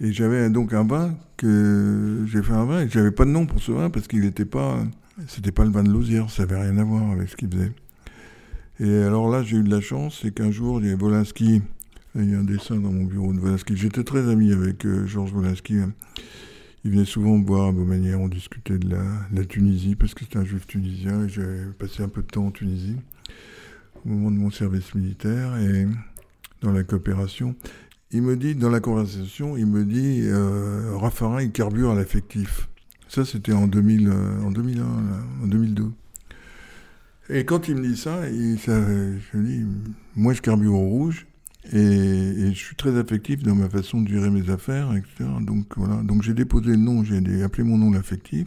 [0.00, 3.46] Et j'avais donc un vin que j'ai fait un vin et j'avais pas de nom
[3.46, 4.84] pour ce vin parce qu'il n'était pas,
[5.28, 7.72] c'était pas le vin de Lausière, ça avait rien à voir avec ce qu'il faisait.
[8.80, 11.62] Et alors là, j'ai eu de la chance, c'est qu'un jour, il y a Wolinski,
[12.16, 13.76] il y a un dessin dans mon bureau de Wolinski.
[13.76, 15.76] J'étais très ami avec euh, Georges Wolinski.
[16.84, 20.38] Il venait souvent voir à Beaumanière, on discutait de la, la Tunisie parce que c'était
[20.38, 22.96] un juif tunisien et j'avais passé un peu de temps en Tunisie
[24.04, 25.86] au moment de mon service militaire et
[26.60, 27.54] dans la coopération
[28.14, 32.68] il me dit, dans la conversation, il me dit, euh, Raffarin, il carbure à l'affectif.
[33.08, 34.88] Ça, c'était en, 2000, euh, en 2001, là,
[35.42, 35.90] en 2002.
[37.30, 39.64] Et quand il me dit ça, je dis,
[40.14, 41.26] moi, je carbure au rouge,
[41.72, 45.28] et, je suis très affectif dans ma façon de gérer mes affaires, etc.
[45.40, 45.96] Donc, voilà.
[46.04, 48.46] Donc, j'ai déposé le nom, j'ai appelé mon nom l'affectif,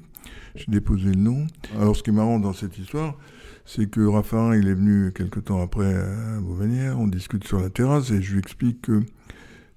[0.56, 1.46] j'ai déposé le nom.
[1.78, 3.18] Alors, ce qui est marrant dans cette histoire,
[3.66, 7.70] c'est que Raffarin, il est venu quelque temps après à Beaumanière, on discute sur la
[7.70, 9.04] terrasse, et je lui explique que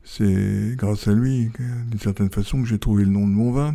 [0.04, 1.50] c'est grâce à lui,
[1.90, 3.74] d'une certaine façon, que j'ai trouvé le nom de mon vin.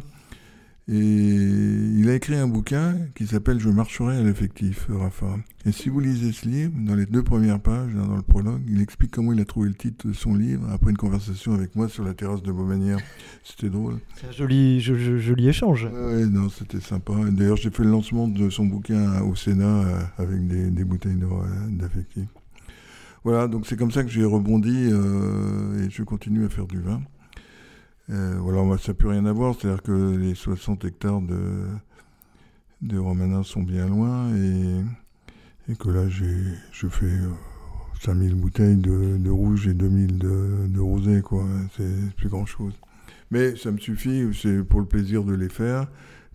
[0.88, 5.36] Et il a écrit un bouquin qui s'appelle Je marcherai à l'effectif, Rafa.
[5.66, 8.80] Et si vous lisez ce livre, dans les deux premières pages, dans le prologue, il
[8.82, 11.90] explique comment il a trouvé le titre de son livre après une conversation avec moi
[11.90, 13.00] sur la terrasse de Beaumanière.
[13.44, 13.98] C'était drôle.
[14.22, 15.86] C'est un joli, jo- jo- joli échange.
[15.92, 17.14] Ouais, non, c'était sympa.
[17.32, 21.16] D'ailleurs, j'ai fait le lancement de son bouquin au Sénat euh, avec des, des bouteilles
[21.18, 22.26] de- euh, d'affectif.
[23.26, 26.80] Voilà, donc c'est comme ça que j'ai rebondi euh, et je continue à faire du
[26.80, 27.02] vin.
[28.12, 31.66] Euh, voilà, ça n'a plus rien à voir, c'est-à-dire que les 60 hectares de,
[32.84, 37.32] de Romanin sont bien loin et, que là, je fais euh,
[38.04, 41.48] 5000 bouteilles de, rouge et 2000 de, de rosé, quoi.
[41.76, 42.76] C'est plus grand-chose.
[43.32, 45.88] Mais ça me suffit, c'est pour le plaisir de les faire.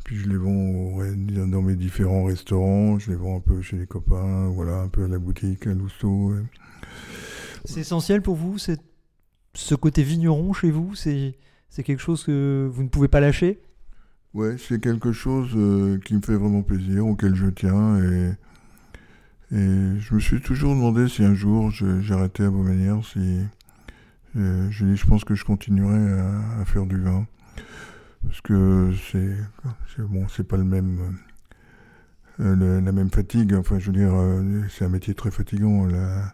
[0.04, 0.98] Puis je les vends
[1.46, 5.04] dans mes différents restaurants, je les vends un peu chez les copains, voilà, un peu
[5.04, 6.34] à la boutique, à Lousteau.
[7.64, 11.34] C'est essentiel pour vous, ce côté vigneron chez vous, c'est
[11.84, 13.60] quelque chose que vous ne pouvez pas lâcher?
[14.32, 17.98] Ouais, c'est quelque chose euh, qui me fait vraiment plaisir, auquel je tiens.
[17.98, 18.32] Et,
[19.52, 23.40] je me suis toujours demandé si un jour j'arrêtais à Beaumanière, si
[24.36, 27.26] euh, je, je pense que je continuerai à, à faire du vin.
[28.24, 29.36] Parce que c'est
[29.98, 31.16] bon, c'est pas le même.
[32.40, 35.86] Euh, la même fatigue, enfin je veux dire, euh, c'est un métier très fatigant.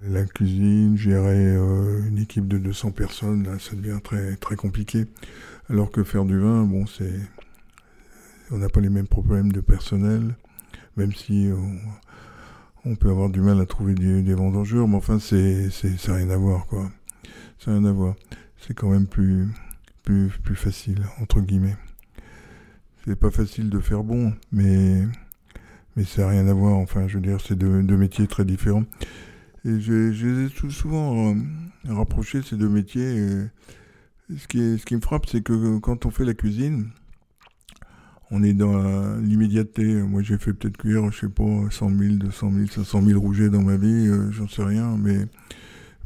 [0.03, 5.07] La, cuisine, gérer euh, une équipe de 200 personnes, ça devient très, très compliqué.
[5.69, 7.19] Alors que faire du vin, bon, c'est,
[8.53, 10.37] on n'a pas les mêmes problèmes de personnel,
[10.97, 15.19] même si on, on peut avoir du mal à trouver des, des vendangeurs, mais enfin,
[15.19, 16.89] c'est, c'est, ça n'a rien à voir, quoi.
[17.59, 18.15] Ça n'a rien à voir.
[18.59, 19.49] C'est quand même plus,
[20.05, 21.77] plus, plus facile, entre guillemets.
[23.05, 25.03] C'est pas facile de faire bon, mais,
[25.97, 26.77] mais ça n'a rien à voir.
[26.77, 28.85] Enfin, je veux dire, c'est deux, métiers très différents.
[29.65, 31.35] Et je, les ai tout souvent euh,
[31.89, 33.17] rapprochés, ces deux métiers.
[33.17, 36.91] et ce, qui ce qui me frappe, c'est que quand on fait la cuisine,
[38.31, 39.85] on est dans l'immédiateté.
[39.85, 43.51] Moi, j'ai fait peut-être cuire, je sais pas, 100 000, 200 000, 500 000 rougets
[43.51, 45.27] dans ma vie, euh, j'en sais rien, mais,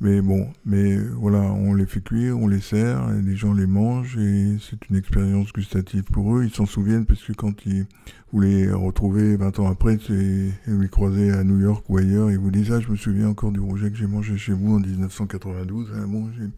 [0.03, 4.17] mais bon, mais voilà, on les fait cuire, on les sert, les gens les mangent,
[4.17, 6.45] et c'est une expérience gustative pour eux.
[6.45, 7.87] Ils s'en souviennent parce que quand ils,
[8.33, 12.31] vous les retrouvez 20 ans après, et vous les croisez à New York ou ailleurs,
[12.31, 14.75] et vous disent, ah, je me souviens encore du rouget que j'ai mangé chez vous
[14.77, 15.93] en 1992.
[15.95, 16.49] Ah, bon, j'ai-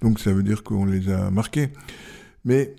[0.00, 1.70] donc ça veut dire qu'on les a marqués.
[2.44, 2.76] Mais,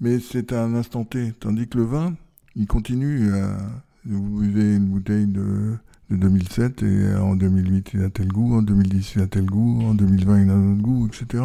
[0.00, 1.32] mais c'est un instant T.
[1.38, 2.14] Tandis que le vin,
[2.56, 3.58] il continue à.
[4.06, 5.74] Vous buvez une bouteille de,
[6.10, 9.82] de 2007 et en 2008 il a tel goût, en 2010 il a tel goût,
[9.82, 11.44] en 2020 il a un autre goût, etc.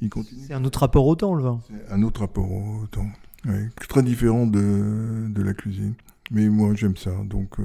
[0.00, 0.40] Il continue.
[0.46, 1.60] C'est un autre rapport au temps, le vin.
[1.68, 3.06] C'est un autre rapport au temps.
[3.46, 5.94] Ouais, très différent de, de la cuisine.
[6.30, 7.12] Mais moi j'aime ça.
[7.24, 7.64] Donc euh,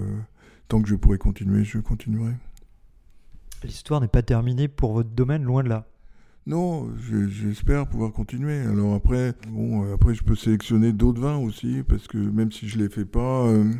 [0.68, 2.34] tant que je pourrai continuer, je continuerai.
[3.64, 5.86] L'histoire n'est pas terminée pour votre domaine, loin de là.
[6.48, 8.60] Non, je- j'espère pouvoir continuer.
[8.62, 12.68] Alors après, bon, euh, après je peux sélectionner d'autres vins aussi, parce que même si
[12.70, 13.72] je les fais pas, euh, euh,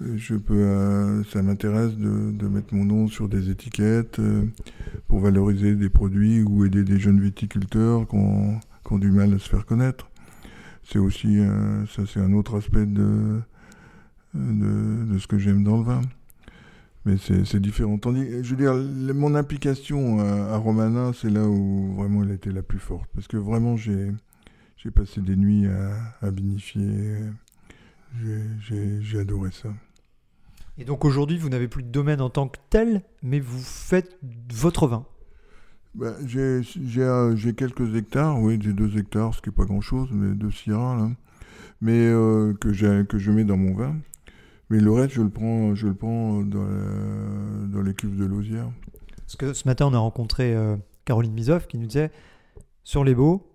[0.00, 4.44] je peux, euh, ça m'intéresse de, mettre mon nom sur des étiquettes euh,
[5.08, 8.60] pour valoriser des produits ou aider des jeunes viticulteurs qui ont,
[8.98, 10.08] du mal à se faire connaître.
[10.84, 13.40] C'est aussi, euh, ça un autre aspect de,
[14.34, 16.00] ce que j'aime dans le vin.
[17.06, 17.98] Mais c'est différent.
[17.98, 18.74] Tandis, je veux dire,
[19.14, 23.08] mon implication à, à Romana, c'est là où vraiment elle était la plus forte.
[23.14, 24.10] Parce que vraiment, j'ai
[24.76, 27.16] j'ai passé des nuits à, à vinifier.
[28.20, 29.68] J'ai- adoré ça.
[30.78, 34.18] Et donc aujourd'hui, vous n'avez plus de domaine en tant que tel, mais vous faites
[34.52, 35.06] votre vin.
[35.94, 36.62] Bah, j'ai
[36.98, 40.96] euh, quelques hectares, oui, j'ai deux hectares, ce qui n'est pas grand-chose, mais de Syrah,
[40.96, 41.10] là.
[41.80, 43.96] Mais euh, que, que je mets dans mon vin.
[44.70, 48.24] Mais le reste, je le prends, je le prends dans, la- dans les cuves de
[48.24, 48.70] Lausière.
[49.18, 52.10] Parce que ce matin, on a rencontré euh, Caroline Mizoff qui nous disait
[52.82, 53.46] sur les Beaux,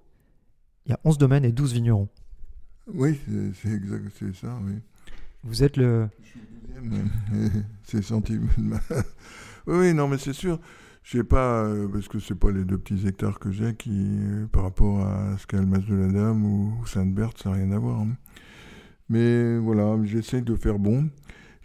[0.85, 2.07] il y a 11 domaines et 12 vignerons.
[2.93, 3.19] Oui,
[3.61, 4.73] c'est exact, c'est ça, oui.
[5.43, 6.07] Vous êtes le.
[7.83, 10.59] c'est oui, oui, non, mais c'est sûr.
[11.03, 13.91] Je sais pas, euh, parce que c'est pas les deux petits hectares que j'ai qui,
[13.93, 17.55] euh, par rapport à ce qu'a le Mas de la Dame ou, Sainte-Berthe, ça n'a
[17.55, 18.01] rien à voir.
[18.01, 18.15] hein.
[19.09, 21.09] Mais voilà, j'essaye de faire bon.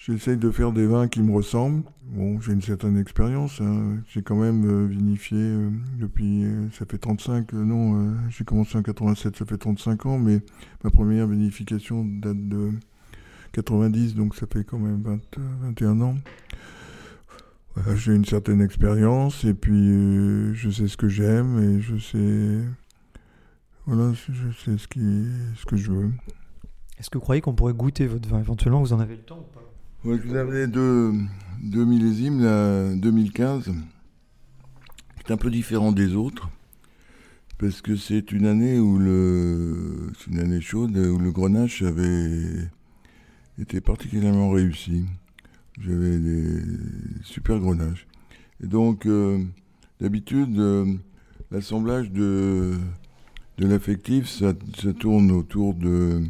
[0.07, 1.83] J'essaye de faire des vins qui me ressemblent.
[2.03, 3.61] Bon, j'ai une certaine expérience.
[3.63, 3.97] hein.
[4.09, 6.45] J'ai quand même euh, vinifié euh, depuis.
[6.45, 7.55] euh, ça fait 35.
[7.55, 10.43] euh, non, j'ai commencé en 87, ça fait 35 ans, mais
[10.83, 12.71] ma première vinification date de
[13.53, 16.17] 90, donc ça fait quand même 20, euh, 21 ans.
[17.97, 22.61] J'ai une certaine expérience et puis je sais ce que j'aime et je sais.
[23.87, 25.25] Voilà, je sais ce, qui,
[25.57, 26.11] ce que je veux.
[26.99, 29.39] Est-ce que vous croyez qu'on pourrait goûter votre vin Éventuellement, vous en avez le temps
[29.41, 29.74] ou pas?
[30.05, 31.15] Vous avais deux,
[31.63, 33.73] millésimes, la 2015, qui
[35.27, 36.51] est un peu différent des autres,
[37.57, 42.69] Parce que c'est une année où le, c'est une année chaude où le grenache avait
[43.59, 45.07] été particulièrement réussi.
[45.81, 46.61] J'avais des
[47.23, 48.07] super grenaches.
[48.63, 49.43] Et donc, euh,
[50.03, 50.85] d'habitude, euh,
[51.51, 52.75] l'assemblage de,
[53.57, 54.53] de l'affectif, ça
[54.93, 56.25] tourne autour de,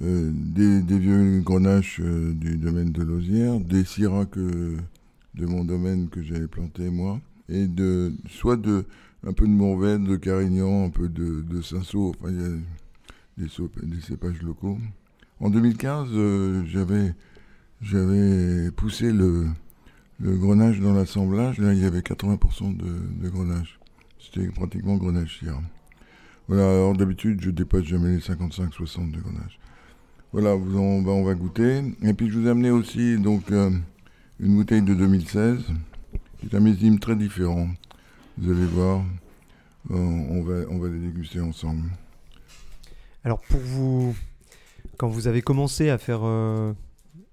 [0.00, 6.22] euh, des, vieux grenaches euh, du domaine de Lausière, des syrahs de mon domaine que
[6.22, 8.84] j'avais planté moi, et de, soit de,
[9.26, 12.30] un peu de Mourvèdre, de Carignan, un peu de, de enfin,
[13.36, 14.78] des, cépages locaux.
[15.40, 17.14] En 2015, euh, j'avais,
[18.70, 19.46] poussé le,
[20.20, 21.58] le grenage dans l'assemblage.
[21.58, 23.78] Là, il y avait 80% de, de grenage.
[24.18, 25.62] C'était pratiquement grenage syrah.
[26.48, 29.58] Voilà, alors d'habitude, je dépasse jamais les 55-60 de grenage.
[30.32, 31.82] Voilà, vous en- on, va, goûter.
[32.02, 33.70] Et puis, je vous ai amené aussi donc, euh,
[34.40, 35.58] une bouteille de 2016,
[36.40, 37.68] qui est un millésime très différent.
[38.38, 39.02] Vous allez voir,
[39.90, 41.90] euh, on, va, on va les déguster ensemble.
[43.24, 44.16] Alors pour vous,
[44.96, 46.72] quand vous avez commencé à faire euh,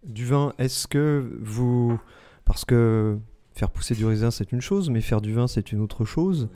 [0.05, 1.97] du vin, est-ce que vous,
[2.45, 3.17] parce que
[3.55, 6.49] faire pousser du raisin c'est une chose, mais faire du vin c'est une autre chose.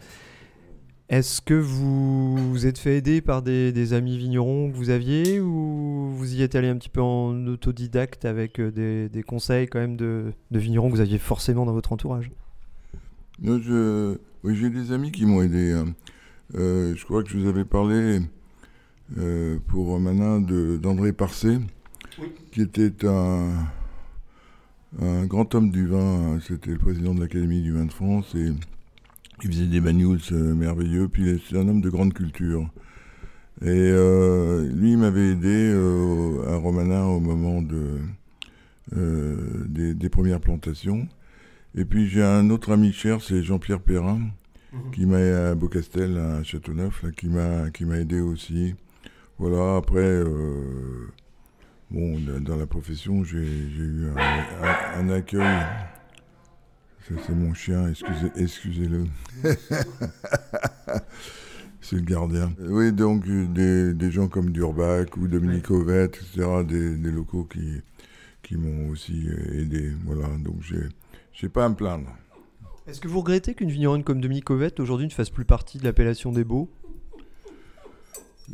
[1.10, 5.40] Est-ce que vous vous êtes fait aider par des, des amis vignerons que vous aviez
[5.40, 9.68] ou vous y êtes allé un petit peu en autodidacte avec euh, des, des conseils
[9.68, 12.32] quand même de, de vignerons que vous aviez forcément dans votre entourage?
[13.42, 15.74] Non, je, oui, j'ai des amis qui m'ont aidé.
[15.74, 15.94] hein.
[16.56, 18.22] Euh, je crois que je vous avais parlé
[19.18, 21.58] euh, pour Manin de- d'André Parcé,
[22.52, 23.66] qui était un,
[25.02, 26.40] un grand homme du vin.
[26.48, 28.52] C'était le président de l'Académie du vin de France et
[29.44, 31.08] il faisait des manuals euh, merveilleux.
[31.08, 32.70] Puis c'est un homme de grande culture.
[33.62, 38.00] Et euh, lui, il m'avait aidé euh, à Romanin au moment de,
[38.96, 41.08] euh, des, des premières plantations.
[41.76, 44.20] Et puis j'ai un autre ami cher, c'est Jean-Pierre Perrin,
[44.92, 45.18] qui m'a
[45.50, 48.74] à Beaucastel, à Châteauneuf, là, qui m'a qui m'a aidé aussi.
[49.40, 49.78] Voilà.
[49.78, 50.24] Après,
[51.92, 55.42] bon, dans- la profession, j'ai j'ai eu un, un- un accueil.
[57.08, 57.90] C'est mon chien.
[57.90, 59.06] Excusez, excusez-le.
[61.82, 62.54] c'est le gardien.
[62.60, 67.44] Oui, donc euh, des, des gens comme Durbac ou Dominique Ovette, etc., des, des locaux
[67.44, 67.82] qui
[68.42, 69.92] qui m'ont aussi euh, aidé.
[70.06, 70.28] Voilà.
[70.38, 70.88] Donc j'ai
[71.34, 72.10] j'ai pas à me plaindre.
[72.88, 75.86] Est-ce que vous regrettez qu'une vigneronne comme Dominique Covette aujourd'hui ne fasse plus partie de
[75.86, 76.70] l'appellation des Beaux?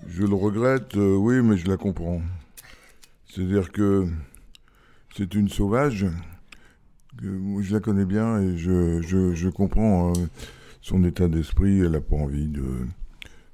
[0.08, 2.22] Je le regrette, euh, oui, mais je la comprends.
[3.26, 4.08] C'est-à-dire que
[5.16, 6.06] c'est une sauvage.
[7.22, 10.26] Je la connais bien et je, je, comprends euh,
[10.82, 11.80] son état d'esprit.
[11.80, 12.64] Elle n'a pas envie de,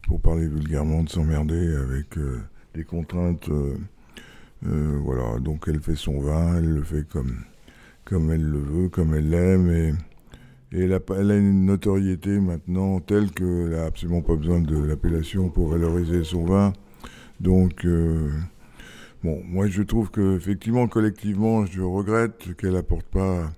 [0.08, 2.42] pour parler vulgairement, de s'emmerder avec euh,
[2.74, 3.50] des contraintes.
[3.50, 3.76] euh,
[5.04, 7.38] voilà, donc elle fait son vin, elle le fait comme,
[8.04, 9.70] comme elle le veut, comme elle l'aime.
[9.70, 9.94] Et,
[10.72, 14.78] et elle, a, elle a une notoriété maintenant telle qu'elle n'a absolument pas besoin de
[14.78, 16.74] l'appellation pour valoriser son vin.
[17.40, 17.86] Donc,
[19.26, 23.52] bon, moi je trouve que effectivement, collectivement, je regrette qu'elle n'apporte pas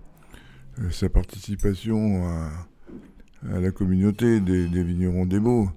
[0.80, 2.50] euh, sa participation à,
[3.44, 5.70] la communauté des, vignerons des Beaux.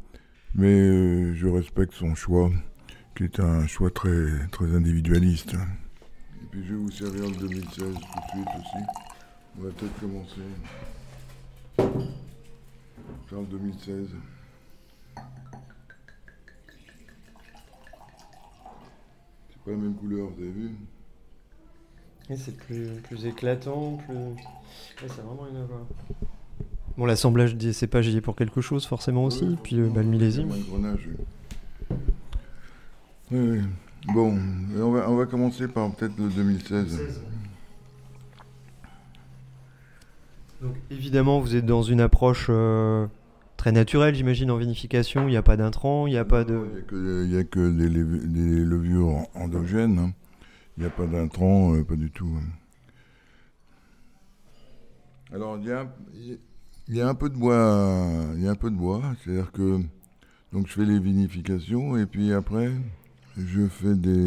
[0.55, 2.51] Mais euh, je respecte son choix,
[3.15, 5.55] qui est un choix très, très individualiste.
[5.55, 8.85] Et puis je vais vous servir le 2016 tout de suite aussi.
[9.59, 10.41] On va peut-être commencer.
[13.29, 14.09] Charles 2016.
[19.65, 20.71] Pas la même couleur, vous avez vu
[22.37, 24.17] C'est plus, plus éclatant, plus.
[25.09, 25.67] c'est vraiment une.
[26.97, 29.45] Bon, l'assemblage des cépages y est pour quelque chose, forcément aussi.
[29.45, 30.51] Ouais, puis euh, bah, le millésime.
[30.51, 31.09] Ouais, le grenage.
[33.31, 33.61] Oui, oui.
[34.15, 34.37] Bon,
[34.79, 37.01] on va, on va commencer par peut-être le 2016.
[40.63, 43.07] Donc, évidemment, vous êtes dans une approche euh,
[43.61, 45.29] très naturelle, j'imagine, en vinification.
[45.29, 46.63] Il n'y a pas d'intrants, il n'y a pas de.
[46.93, 49.99] Il n'y a que, des levures endogènes.
[49.99, 50.13] hein.
[50.79, 52.31] Il n'y a pas d'intrants, euh, pas du tout.
[52.39, 52.49] hein.
[55.31, 55.95] Alors, il y a,
[56.89, 58.09] il y a un peu de bois.
[58.35, 59.03] Il y a un peu de bois.
[59.23, 59.79] C'est-à-dire que
[60.55, 62.73] donc je fais les vinifications et puis après,
[63.37, 64.27] je fais des,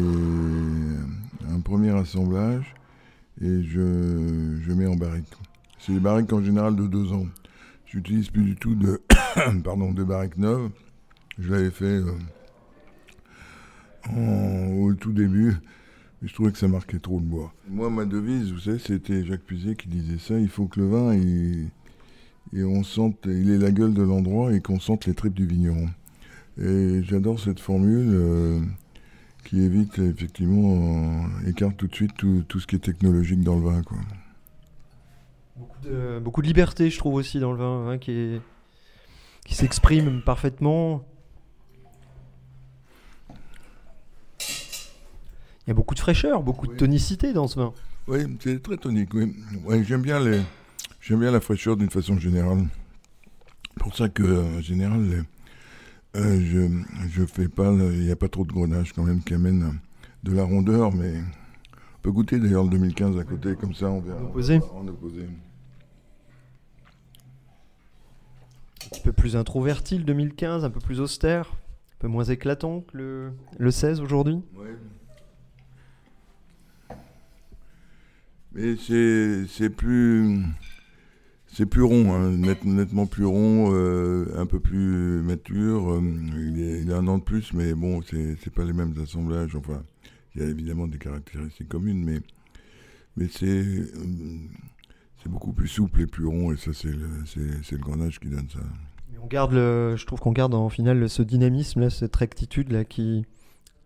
[1.50, 2.72] un premier assemblage
[3.40, 5.26] et je, je mets en barrique.
[5.80, 7.26] C'est des barriques en général de deux ans.
[7.94, 9.00] J'utilise plus du tout de,
[9.62, 10.68] pardon, de barriques neuves.
[11.38, 12.02] Je l'avais fait
[14.12, 15.54] euh, au tout début,
[16.20, 17.54] mais je trouvais que ça marquait trop le bois.
[17.68, 20.88] Moi, ma devise, vous savez, c'était Jacques Puiset qui disait ça il faut que le
[20.88, 21.68] vin, il,
[22.52, 25.46] et on sente, il est la gueule de l'endroit et qu'on sente les tripes du
[25.46, 25.88] vigneron.
[26.60, 28.60] Et j'adore cette formule euh,
[29.44, 33.54] qui évite, effectivement, euh, écarte tout de suite tout, tout ce qui est technologique dans
[33.54, 33.82] le vin.
[33.82, 33.98] Quoi.
[35.56, 38.40] Beaucoup de, beaucoup de liberté, je trouve aussi, dans le vin, vin qui est,
[39.44, 41.04] qui s'exprime parfaitement.
[44.40, 47.72] Il y a beaucoup de fraîcheur, beaucoup de tonicité dans ce vin.
[48.08, 49.14] Oui, c'est très tonique.
[49.14, 49.34] Oui.
[49.64, 50.42] Ouais, j'aime bien les,
[51.00, 52.66] j'aime bien la fraîcheur d'une façon générale.
[53.76, 55.22] Pour ça que en général, les-
[56.20, 59.34] euh, je je fais pas, il n'y a pas trop de grenage quand même qui
[59.34, 59.78] amène
[60.22, 61.14] de la rondeur, mais
[62.04, 64.20] peut goûter d'ailleurs le 2015 à côté comme ça, on verra.
[64.20, 64.60] En opposé.
[64.74, 65.22] En opposé.
[68.84, 72.82] Un petit peu plus introverti le 2015, un peu plus austère, un peu moins éclatant
[72.82, 74.42] que le, le 16 aujourd'hui?
[78.52, 80.40] Mais c'est c'est plus
[81.46, 85.90] c'est plus rond, hein, net- nettement plus rond, euh, un peu plus mature.
[85.92, 86.00] euh,
[86.36, 88.94] il, est- il a un an de plus, mais bon, c'est c'est pas les mêmes
[89.02, 89.56] assemblages.
[89.56, 89.82] Enfin,
[90.34, 92.20] il y a évidemment des caractéristiques communes, mais
[93.16, 93.84] mais c'est euh,
[95.22, 98.48] c'est beaucoup plus souple et plus rond, et ça c'est le le grenage qui donne
[98.48, 98.60] ça.
[99.22, 102.84] On garde le, je trouve qu'on garde en finale ce dynamisme là, cette rectitude là
[102.84, 103.24] qui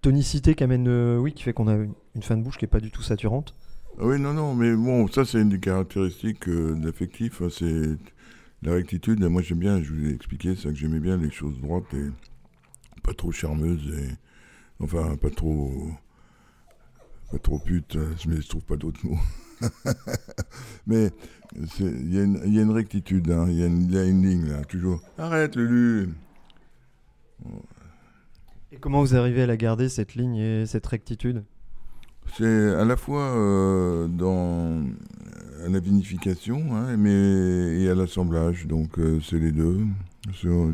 [0.01, 2.91] tonicité euh, oui, qui fait qu'on a une fin de bouche qui est pas du
[2.91, 3.55] tout saturante.
[4.01, 7.49] Ah oui, non, non, mais bon, ça c'est une des caractéristiques euh, de l'affectif, hein,
[7.51, 7.97] c'est
[8.63, 9.23] la rectitude.
[9.25, 12.11] Moi j'aime bien, je vous ai expliqué ça, que j'aimais bien les choses droites et
[13.03, 14.09] pas trop charmeuses, et
[14.81, 15.91] enfin pas trop,
[17.31, 19.19] pas trop pute, mais je trouve pas d'autres mots.
[20.87, 21.11] mais
[21.81, 23.93] il y, a une- il y a une rectitude, hein, il y, a une- il
[23.93, 25.01] y a une ligne là, toujours.
[25.19, 26.11] Arrête Lulu
[28.73, 31.45] Et comment vous arrivez à la garder cette ligne et cette rectitude?
[32.37, 34.85] C'est à la fois euh, dans
[35.65, 38.67] à la vinification, hein, mais et à l'assemblage.
[38.67, 39.81] Donc euh, c'est les deux.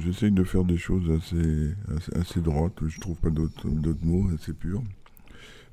[0.01, 2.75] J'essaye de faire des choses assez, assez, assez droites.
[2.89, 3.69] Je trouve pas d'autres
[4.05, 4.83] mots, assez purs.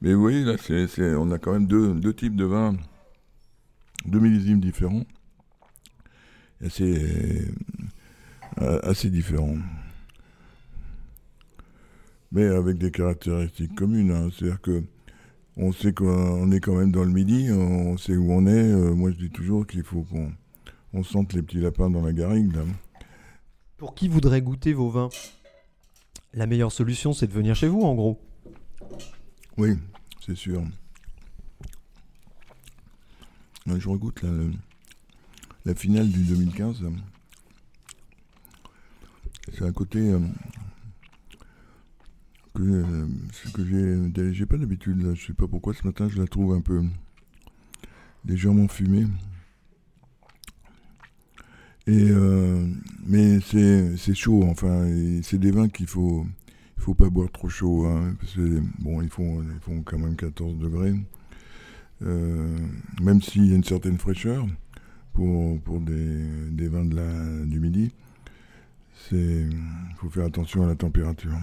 [0.01, 2.75] Mais vous voyez là, c'est c'est- on a quand même deux, deux types de vins,
[4.05, 5.03] deux millésimes différents,
[6.63, 7.47] assez
[8.61, 9.57] euh, assez différents.
[12.31, 14.11] Mais avec des caractéristiques communes.
[14.11, 14.29] hein.
[14.35, 14.83] C'est-à-dire que
[15.57, 18.71] on sait qu'on est quand même dans le midi, on sait où on est.
[18.71, 20.31] Euh, moi, je dis toujours qu'il faut qu'on
[20.93, 22.55] on sente les petits lapins dans la garrigue.
[22.55, 22.63] là.
[23.77, 25.09] Pour qui voudrait goûter vos vins?
[26.33, 28.21] La meilleure solution, c'est de venir chez vous, en gros.
[29.57, 29.77] Oui,
[30.25, 30.63] c'est sûr.
[33.67, 34.23] Ouais, je regoute
[35.65, 36.83] la finale du 2015.
[36.83, 36.89] là.
[39.53, 40.19] C'est un côté euh,
[42.53, 43.07] que, euh,
[43.53, 45.13] que j'ai pas d'habitude.
[45.15, 46.81] Je sais pas pourquoi ce matin je la trouve un peu
[48.25, 49.07] légèrement fumée.
[51.87, 52.67] Et euh,
[53.05, 54.43] mais c'est chaud.
[54.43, 54.85] Enfin,
[55.23, 56.25] c'est des vins qu'il faut
[56.81, 60.15] faut pas boire trop chaud, hein, parce que bon, ils font, ils font quand même
[60.15, 60.93] 14 degrés.
[62.03, 62.57] Euh,
[63.01, 64.47] même s'il y a une certaine fraîcheur
[65.13, 67.91] pour, pour des, des vins de la, du midi,
[69.11, 69.49] il
[69.97, 71.33] faut faire attention à la température.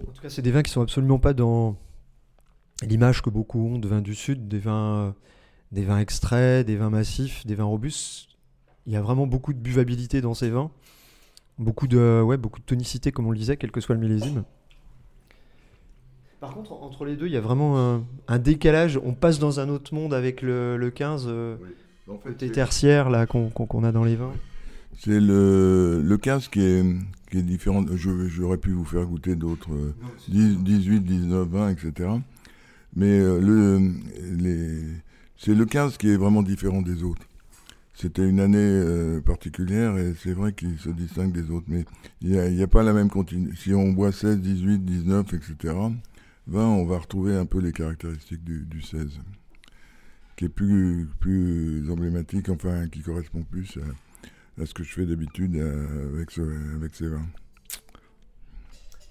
[0.00, 1.76] En tout cas, c'est des vins qui sont absolument pas dans
[2.82, 5.14] l'image que beaucoup ont de vins du Sud, des vins,
[5.72, 8.28] des vins extraits, des vins massifs, des vins robustes.
[8.86, 10.70] Il y a vraiment beaucoup de buvabilité dans ces vins.
[11.58, 14.44] Beaucoup de, ouais, beaucoup de tonicité, comme on le disait, quel que soit le millésime.
[16.40, 19.00] Par contre, entre les deux, il y a vraiment un, un décalage.
[19.02, 21.56] On passe dans un autre monde avec le, le 15, euh,
[22.08, 24.32] En fait, côté c'est- tertiaire là, qu'on a dans les vins.
[24.98, 26.84] c'est le, le 15 qui est,
[27.30, 27.84] qui est différent.
[27.94, 29.94] Je- J'aurais pu vous faire goûter d'autres, euh,
[30.28, 32.10] 10, 18, 19, 20, etc.
[32.94, 33.92] Mais euh, le,
[34.36, 34.82] les,
[35.38, 37.25] c'est le 15 qui est vraiment différent des autres.
[37.98, 41.64] C'était une année euh, particulière et c'est vrai qu'il se distingue des autres.
[41.68, 41.86] Mais
[42.20, 43.56] il n'y a, pas la même continuité.
[43.56, 45.74] Si on boit 16, 18, 19, etc.,
[46.46, 49.18] 20, on va retrouver un peu les caractéristiques du, du 16,
[50.36, 53.78] qui est plus, plus emblématique, enfin, qui correspond plus
[54.58, 57.26] à, à ce que je fais d'habitude euh, avec, ce- avec ces vins.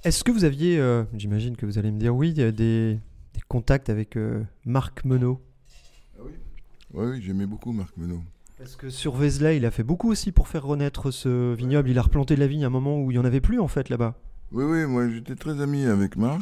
[0.03, 2.99] Est-ce que vous aviez, euh, j'imagine que vous allez me dire oui, des, des
[3.47, 5.41] contacts avec euh, Marc Menot
[6.19, 6.31] Oui,
[6.93, 8.21] oui, j'aimais beaucoup Marc Menot.
[8.57, 11.89] Parce que sur Vézelay, il a fait beaucoup aussi pour faire renaître ce vignoble.
[11.89, 13.67] Il a replanté la vigne à un moment où il n'y en avait plus en
[13.67, 14.17] fait là-bas.
[14.53, 16.41] Oui, oui, moi j'étais très ami avec Marc.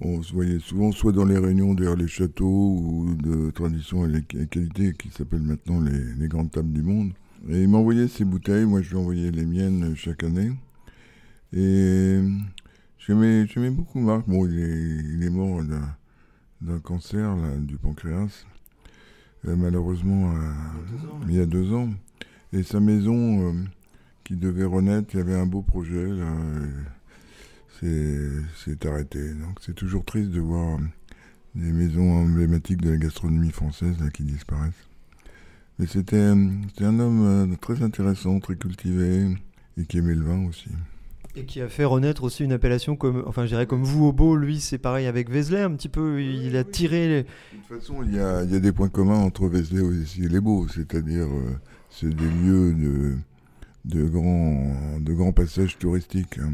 [0.00, 4.08] On se voyait souvent soit dans les réunions derrière les châteaux ou de tradition et
[4.08, 7.12] les qualités qui s'appellent maintenant les, grandes tables du monde.
[7.48, 10.50] Et il m'envoyait ses bouteilles, moi je lui envoyais les miennes chaque année.
[11.52, 12.20] Et
[12.98, 14.26] j'aimais, beaucoup Marc.
[14.26, 18.44] Bon, il est, mort d'un, cancer du pancréas,
[19.44, 20.52] malheureusement euh,
[21.28, 21.88] il y a deux ans.
[22.52, 23.52] Et sa maison euh,
[24.24, 26.26] qui devait renaître, il y avait un beau projet là.
[27.84, 29.32] euh, c'est arrêté.
[29.34, 30.78] Donc c'est toujours triste de voir
[31.54, 34.72] des maisons emblématiques de la gastronomie française là, qui disparaissent.
[35.78, 39.26] Mais c'était un homme euh, très intéressant, très cultivé
[39.76, 40.70] et qui aimait le vin aussi.
[41.34, 44.12] Et qui a fait renaître aussi une appellation comme, enfin, je dirais comme vous au
[44.12, 46.20] beau, lui, c'est pareil avec Vézelay, un petit peu.
[46.22, 47.08] Il a tiré.
[47.08, 47.26] les- De
[47.68, 50.28] toute façon, il y a, il y a des points communs entre Vézelay aussi et
[50.28, 51.56] les Beaux, c'est-à-dire euh,
[51.88, 53.14] c'est des lieux de,
[53.86, 56.38] de, grands, de grands passages touristiques.
[56.38, 56.52] hein.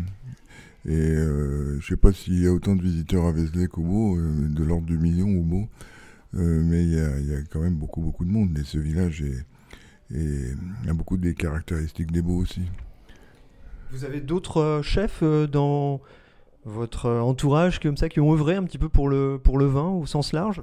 [0.86, 4.16] Et euh, je sais pas s'il y a autant de visiteurs à Vézelay qu'au Beau,
[4.16, 5.68] euh, de l'ordre du million au Beau,
[6.34, 8.56] mais il y, a, il y a quand même beaucoup, beaucoup de monde.
[8.56, 9.44] Et ce village est,
[10.16, 10.54] est-
[10.88, 12.60] a beaucoup des caractéristiques des Beaux aussi.
[13.92, 16.00] Vous avez d'autres euh, chefs euh, dans
[16.64, 19.66] votre euh, entourage comme ça qui ont œuvré un petit peu pour le, pour le
[19.66, 20.62] vin au sens large?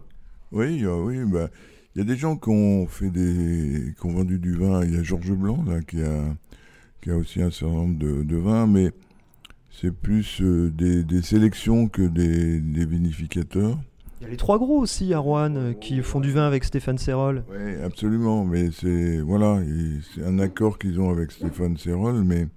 [0.52, 1.50] Oui, il y a- oui, bah,
[1.96, 4.84] il y a des gens qui ont fait des, qui ont vendu du vin.
[4.84, 6.24] Il y a Georges Blanc là, qui a,
[7.02, 8.92] qui a aussi un certain nombre de, de vins, mais
[9.72, 13.78] c'est plus des, des sélections que des, des vinificateurs.
[14.22, 16.98] Il y a les trois gros aussi à Rouen qui font du vin avec Stéphane
[16.98, 17.44] Serrol.
[17.50, 19.60] Oui, absolument, mais c'est voilà,
[20.14, 22.48] c'est un accord qu'ils ont avec Stéphane Serrol, mais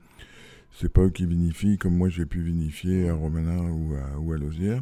[0.81, 4.35] c'est pas eux qui vinifient comme moi j'ai pu vinifier à Romanin ou à, ou.
[4.35, 4.81] Il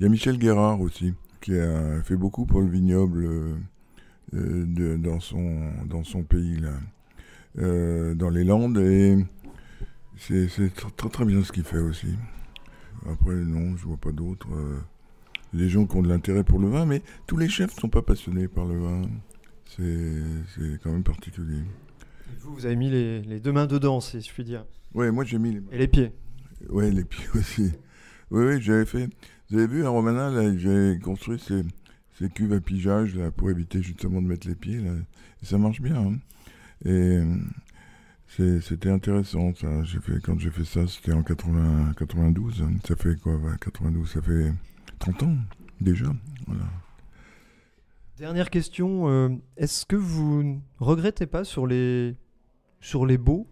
[0.00, 3.26] y a Michel Guérard aussi qui a fait beaucoup pour le vignoble
[4.34, 6.72] euh, dans son dans son pays là,
[7.58, 9.16] euh, dans les Landes et
[10.16, 12.14] c'est c'est tr- très très bien ce qu'il fait aussi.
[13.10, 14.52] Après non, je vois pas d'autres.
[14.54, 14.78] euh,
[15.52, 17.88] les gens qui ont de l'intérêt pour le vin, mais tous les chefs ne sont
[17.88, 19.02] pas passionnés par le vin.
[19.66, 21.62] C'est quand même particulier.
[22.40, 24.64] Vous, vous avez mis les, les deux mains dedans, si je puis dire.
[24.94, 26.12] Ouais, moi j'ai mis les, Et les pieds.
[26.68, 27.70] ouais, les pieds aussi.
[28.30, 29.08] Oui, oui, j'avais fait.
[29.50, 31.62] Vous avez vu à Romana, là, j'ai construit ces,
[32.18, 34.78] ces cuves à pigeage là, pour éviter justement de mettre les pieds.
[34.78, 34.92] Là.
[35.42, 35.96] Et ça marche bien.
[35.96, 36.18] hein.
[36.84, 37.20] Et
[38.28, 39.52] c'était intéressant.
[39.54, 39.82] Ça.
[39.84, 42.62] J'ai fait, quand j'ai fait ça, c'était en 80, 92.
[42.62, 42.70] hein.
[42.86, 44.52] Ça fait quoi ouais, 92, ça fait
[45.00, 45.36] 30 ans
[45.80, 46.06] déjà.
[46.46, 46.62] Voilà.
[48.18, 52.14] Dernière question, euh, est-ce que vous ne regrettez pas sur les,
[52.80, 53.48] sur les beaux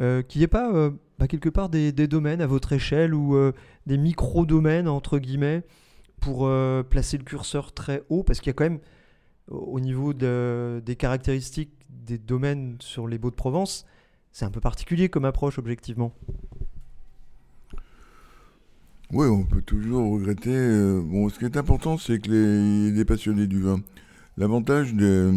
[0.00, 3.36] euh, qu'il n'y ait pas euh, bah, quelque part des, domaines à votre échelle ou
[3.36, 3.52] euh,
[3.86, 5.62] des micro-domaines, entre guillemets,
[6.20, 6.48] pour
[6.88, 8.22] placer le curseur très haut?
[8.22, 8.78] Parce qu'il y a quand même,
[9.50, 13.86] au au niveau de- des caractéristiques des domaines sur les beaux de Provence,
[14.30, 16.12] c'est un peu particulier comme approche, objectivement.
[19.12, 21.00] Oui, on peut toujours regretter.
[21.04, 22.30] bon, ce qui est important, c'est que
[22.94, 23.80] les, passionnés du vin.
[24.38, 25.32] L'avantage des-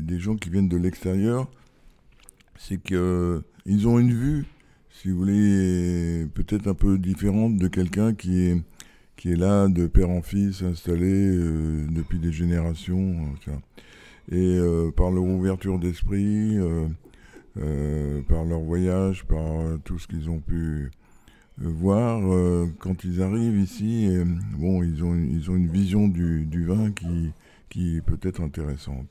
[0.00, 1.48] des gens qui viennent de l'extérieur,
[2.58, 4.46] c'est qu'ils ont une vue,
[4.90, 8.62] si vous voulez, peut-être un peu différente de quelqu'un qui est,
[9.24, 13.16] là de père en fils, installé euh, depuis des générations.
[13.48, 13.52] euh.
[14.30, 16.86] Et euh, par leur ouverture d'esprit, euh,
[17.58, 20.90] euh, par leur voyage, par euh, tout ce qu'ils ont pu
[21.62, 24.08] euh, voir euh, quand ils arrivent ici.
[24.08, 24.24] euh,
[24.84, 27.30] ils ont, une vision du, du vin qui,
[27.68, 29.06] qui est peut-être intéressante.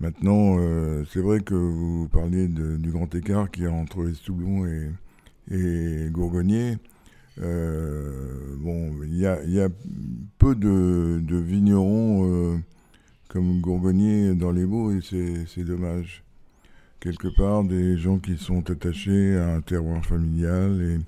[0.00, 4.08] Maintenant, euh, c'est vrai que vous parliez de- du grand écart qu'il y a entre
[4.08, 4.88] Estoublon et,
[5.50, 6.78] et Gourgonnier.
[7.40, 9.68] Euh, bon, il y a,
[10.38, 12.56] peu de, vignerons euh,
[13.28, 16.24] comme Gourgonnier dans les Beaux et c'est dommage.
[17.00, 21.00] Quelque part, des gens qui sont attachés à un terroir familial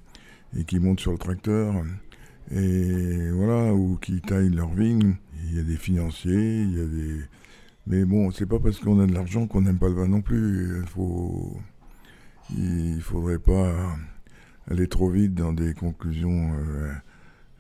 [0.54, 1.74] et, et qui montent sur le tracteur
[2.50, 5.16] et voilà, ou qui taillent leur vigne.
[5.44, 7.20] Il y a des financiers, il y a des.
[7.86, 10.22] Mais bon, c'est pas parce qu'on a de l'argent qu'on n'aime pas le vin non
[10.22, 10.78] plus.
[10.80, 11.56] Il faut.
[12.56, 13.72] Il faudrait pas
[14.70, 16.92] aller trop vite dans des conclusions euh,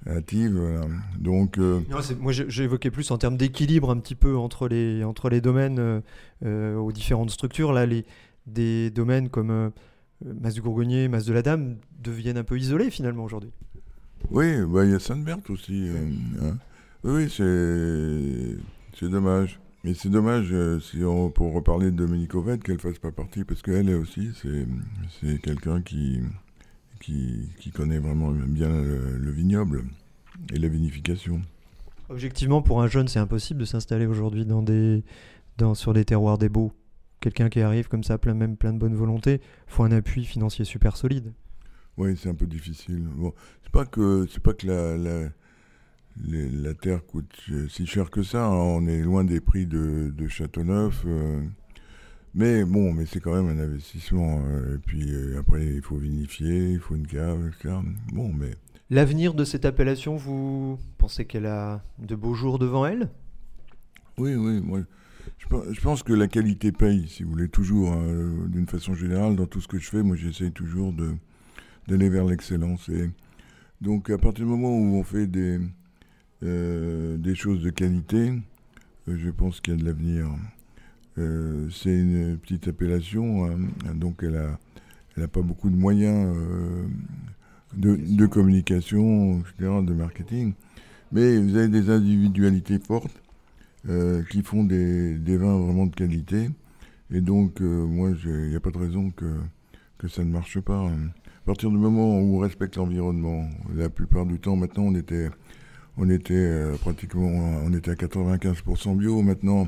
[0.06, 0.54] hâtives.
[0.56, 0.86] voilà.
[1.18, 5.28] Donc, euh, Non, moi, j'évoquais plus en termes d'équilibre un petit peu entre les, entre
[5.30, 6.02] les domaines
[6.44, 7.72] euh, aux différentes structures.
[7.72, 8.04] Là, les,
[8.46, 9.70] des domaines comme euh,
[10.24, 13.50] Mas du Gourgonnier, Mas de la Dame deviennent un peu isolés finalement aujourd'hui.
[14.30, 15.88] oui, bah, il y a Sainte-Berthe aussi.
[16.42, 16.56] hein.
[17.04, 19.58] Oui, c'est dommage.
[19.84, 23.44] Mais c'est dommage, euh, si on, pour reparler de Dominique Ovette, qu'elle fasse pas partie,
[23.44, 24.66] parce qu'elle elle aussi, c'est
[25.20, 26.20] c'est quelqu'un qui,
[27.00, 29.84] qui, qui connaît vraiment bien le, le vignoble
[30.52, 31.42] et la vinification.
[32.08, 35.02] Objectivement, pour un jeune, c'est impossible de s'installer aujourd'hui dans des,
[35.58, 36.72] dans, sur des terroirs des beaux.
[37.20, 40.64] Quelqu'un qui arrive comme ça, plein, même plein de bonne volonté, faut un appui financier
[40.64, 41.32] super solide.
[41.96, 43.04] Oui, c'est un peu difficile.
[43.16, 45.28] Bon, c'est pas que c'est pas que la, la,
[46.24, 48.46] les- la terre coûte euh, si cher que ça.
[48.46, 48.52] hein.
[48.52, 51.02] On est loin des prix de, de Châteauneuf.
[51.06, 51.40] euh,
[52.34, 54.42] mais bon, mais c'est quand même un investissement.
[54.46, 57.74] euh, et puis après, il faut vinifier, il faut une cave, etc.
[58.12, 58.52] Bon, mais
[58.90, 63.08] L'avenir de cette appellation, vous pensez qu'elle a de beaux jours devant elle?
[64.18, 64.80] Oui, oui, moi,
[65.38, 68.94] je, pe- je pense que la qualité paye, si vous voulez, toujours, hein, d'une façon
[68.94, 70.02] générale, dans tout ce que je fais.
[70.02, 70.92] Moi, j'essaye toujours
[71.88, 72.88] d'aller vers l'excellence.
[72.90, 73.10] Et
[73.80, 75.58] donc, à partir du moment où on fait des,
[76.42, 78.32] des choses de qualité,
[79.08, 80.28] euh, je pense qu'il y a de l'avenir.
[81.18, 83.58] Euh, c'est une petite appellation, hein,
[83.94, 84.58] donc elle n'a
[85.16, 86.86] elle a pas beaucoup de moyens euh,
[87.74, 90.54] de, de, communication, etc., de marketing.
[91.10, 93.20] Mais vous avez des individualités fortes
[93.88, 96.48] euh, qui font des, des, vins vraiment de qualité.
[97.10, 99.34] Et donc, euh, moi, il n'y a pas de raison que,
[99.98, 100.78] que ça ne marche pas.
[100.78, 101.10] Hein.
[101.42, 105.28] À partir du moment où on respecte l'environnement, la plupart du temps, maintenant, on était,
[105.96, 109.22] on était euh, pratiquement on était à 95% bio.
[109.22, 109.66] Maintenant,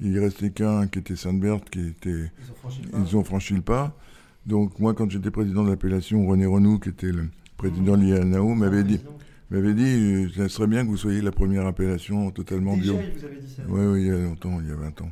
[0.00, 2.30] il restait qu'un qui était Sainte-Berthe, qui était.
[2.40, 2.98] Ils ont franchi le pas.
[2.98, 3.96] Ils ont franchi le pas.
[4.46, 8.54] Donc, moi, quand j'étais président de l'appellation, René Renou, qui était le président de l'IANAO,
[8.54, 9.00] m'avait dit
[9.50, 13.02] m'avait dit, ça serait bien que vous soyez la première appellation totalement Déjà, bio.
[13.16, 15.10] vous avait dit ça Oui, oui, il y a longtemps, il y a 20 ans.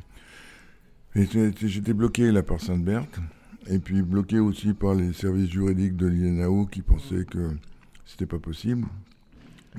[1.15, 3.19] J'étais bloqué là par Sainte-Berthe,
[3.67, 7.49] et puis bloqué aussi par les services juridiques de l'INAO qui pensaient que
[8.05, 8.85] c'était pas possible.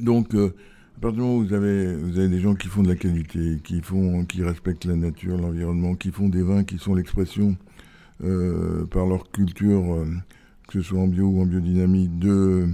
[0.00, 0.54] Donc, euh,
[0.96, 2.96] à partir du moment où vous avez, vous avez des gens qui font de la
[2.96, 7.56] qualité, qui, font, qui respectent la nature, l'environnement, qui font des vins qui sont l'expression
[8.24, 10.06] euh, par leur culture, euh,
[10.68, 12.68] que ce soit en bio ou en biodynamie, de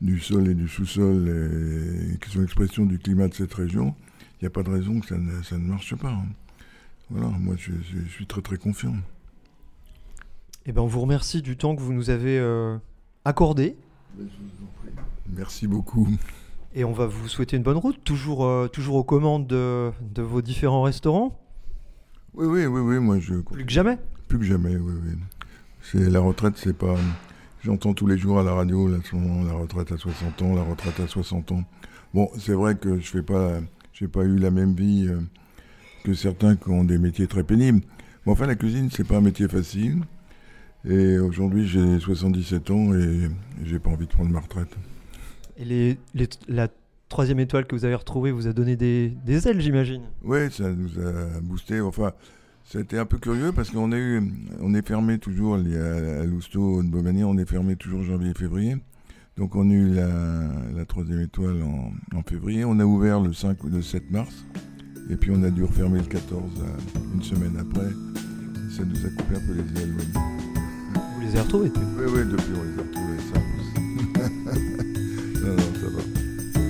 [0.00, 3.96] du sol et du sous-sol, et qui sont l'expression du climat de cette région,
[4.34, 6.10] il n'y a pas de raison que ça ne, ça ne marche pas.
[6.12, 6.26] Hein.
[7.10, 8.94] Voilà, moi je, je, je, suis très très confiant.
[10.66, 12.38] Eh ben, on vous remercie du temps que vous nous avez
[13.24, 13.74] accordé.
[15.36, 16.08] Merci beaucoup.
[16.74, 20.22] Et on va vous souhaiter une bonne route, toujours, euh, toujours aux commandes de, de,
[20.22, 21.40] vos différents restaurants
[22.34, 23.34] Oui, oui, oui, oui, moi je...
[23.36, 23.98] Plus que jamais
[24.28, 25.12] Plus que jamais, oui, oui.
[25.80, 26.94] C'est, la retraite, c'est pas...
[27.64, 28.98] J'entends tous les jours à la radio, là,
[29.46, 31.64] la retraite à 60 ans, la retraite à 60 ans.
[32.14, 33.60] Bon, c'est vrai que je n'ai pas,
[34.12, 35.20] pas eu la même vie euh,
[36.04, 37.80] que certains qui ont des métiers très pénibles.
[38.24, 40.02] Mais enfin, la cuisine, c'est pas un métier facile.
[40.84, 43.28] Et aujourd'hui, j'ai 77 ans et
[43.64, 44.76] j'ai pas envie de prendre ma retraite.
[45.58, 46.68] Et les, les, la
[47.08, 50.70] troisième étoile que vous avez retrouvée vous a donné des, des ailes, j'imagine Oui, ça
[50.70, 51.80] nous a boosté.
[51.80, 52.12] Enfin,
[52.64, 54.22] c'était un peu curieux parce qu'on a eu,
[54.60, 58.76] on est fermé toujours à, à Lousteau de Beaumanier, on est fermé toujours janvier-février.
[59.36, 62.64] Donc on a eu la, la troisième étoile en, en, février.
[62.64, 64.44] On a ouvert le 5 ou le 7 mars.
[65.10, 66.42] Et puis on a dû refermer le 14
[67.14, 67.88] une semaine après.
[68.70, 69.94] Ça nous a coupé un peu les ailes.
[71.14, 73.18] Vous les avez retrouvés Oui, oui, depuis on les a retrouvés.
[74.52, 74.60] Ça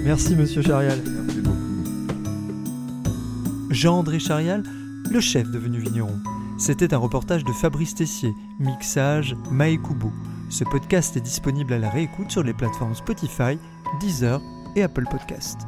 [0.08, 0.98] Merci Monsieur Charial.
[1.06, 1.58] Merci beaucoup.
[3.68, 4.62] Jean-André Charial,
[5.10, 6.18] le chef devenu vigneron.
[6.56, 10.10] C'était un reportage de Fabrice Tessier, mixage Maekubo.
[10.48, 13.58] Ce podcast est disponible à la réécoute sur les plateformes Spotify,
[14.00, 14.40] Deezer
[14.76, 15.58] et Apple Podcast.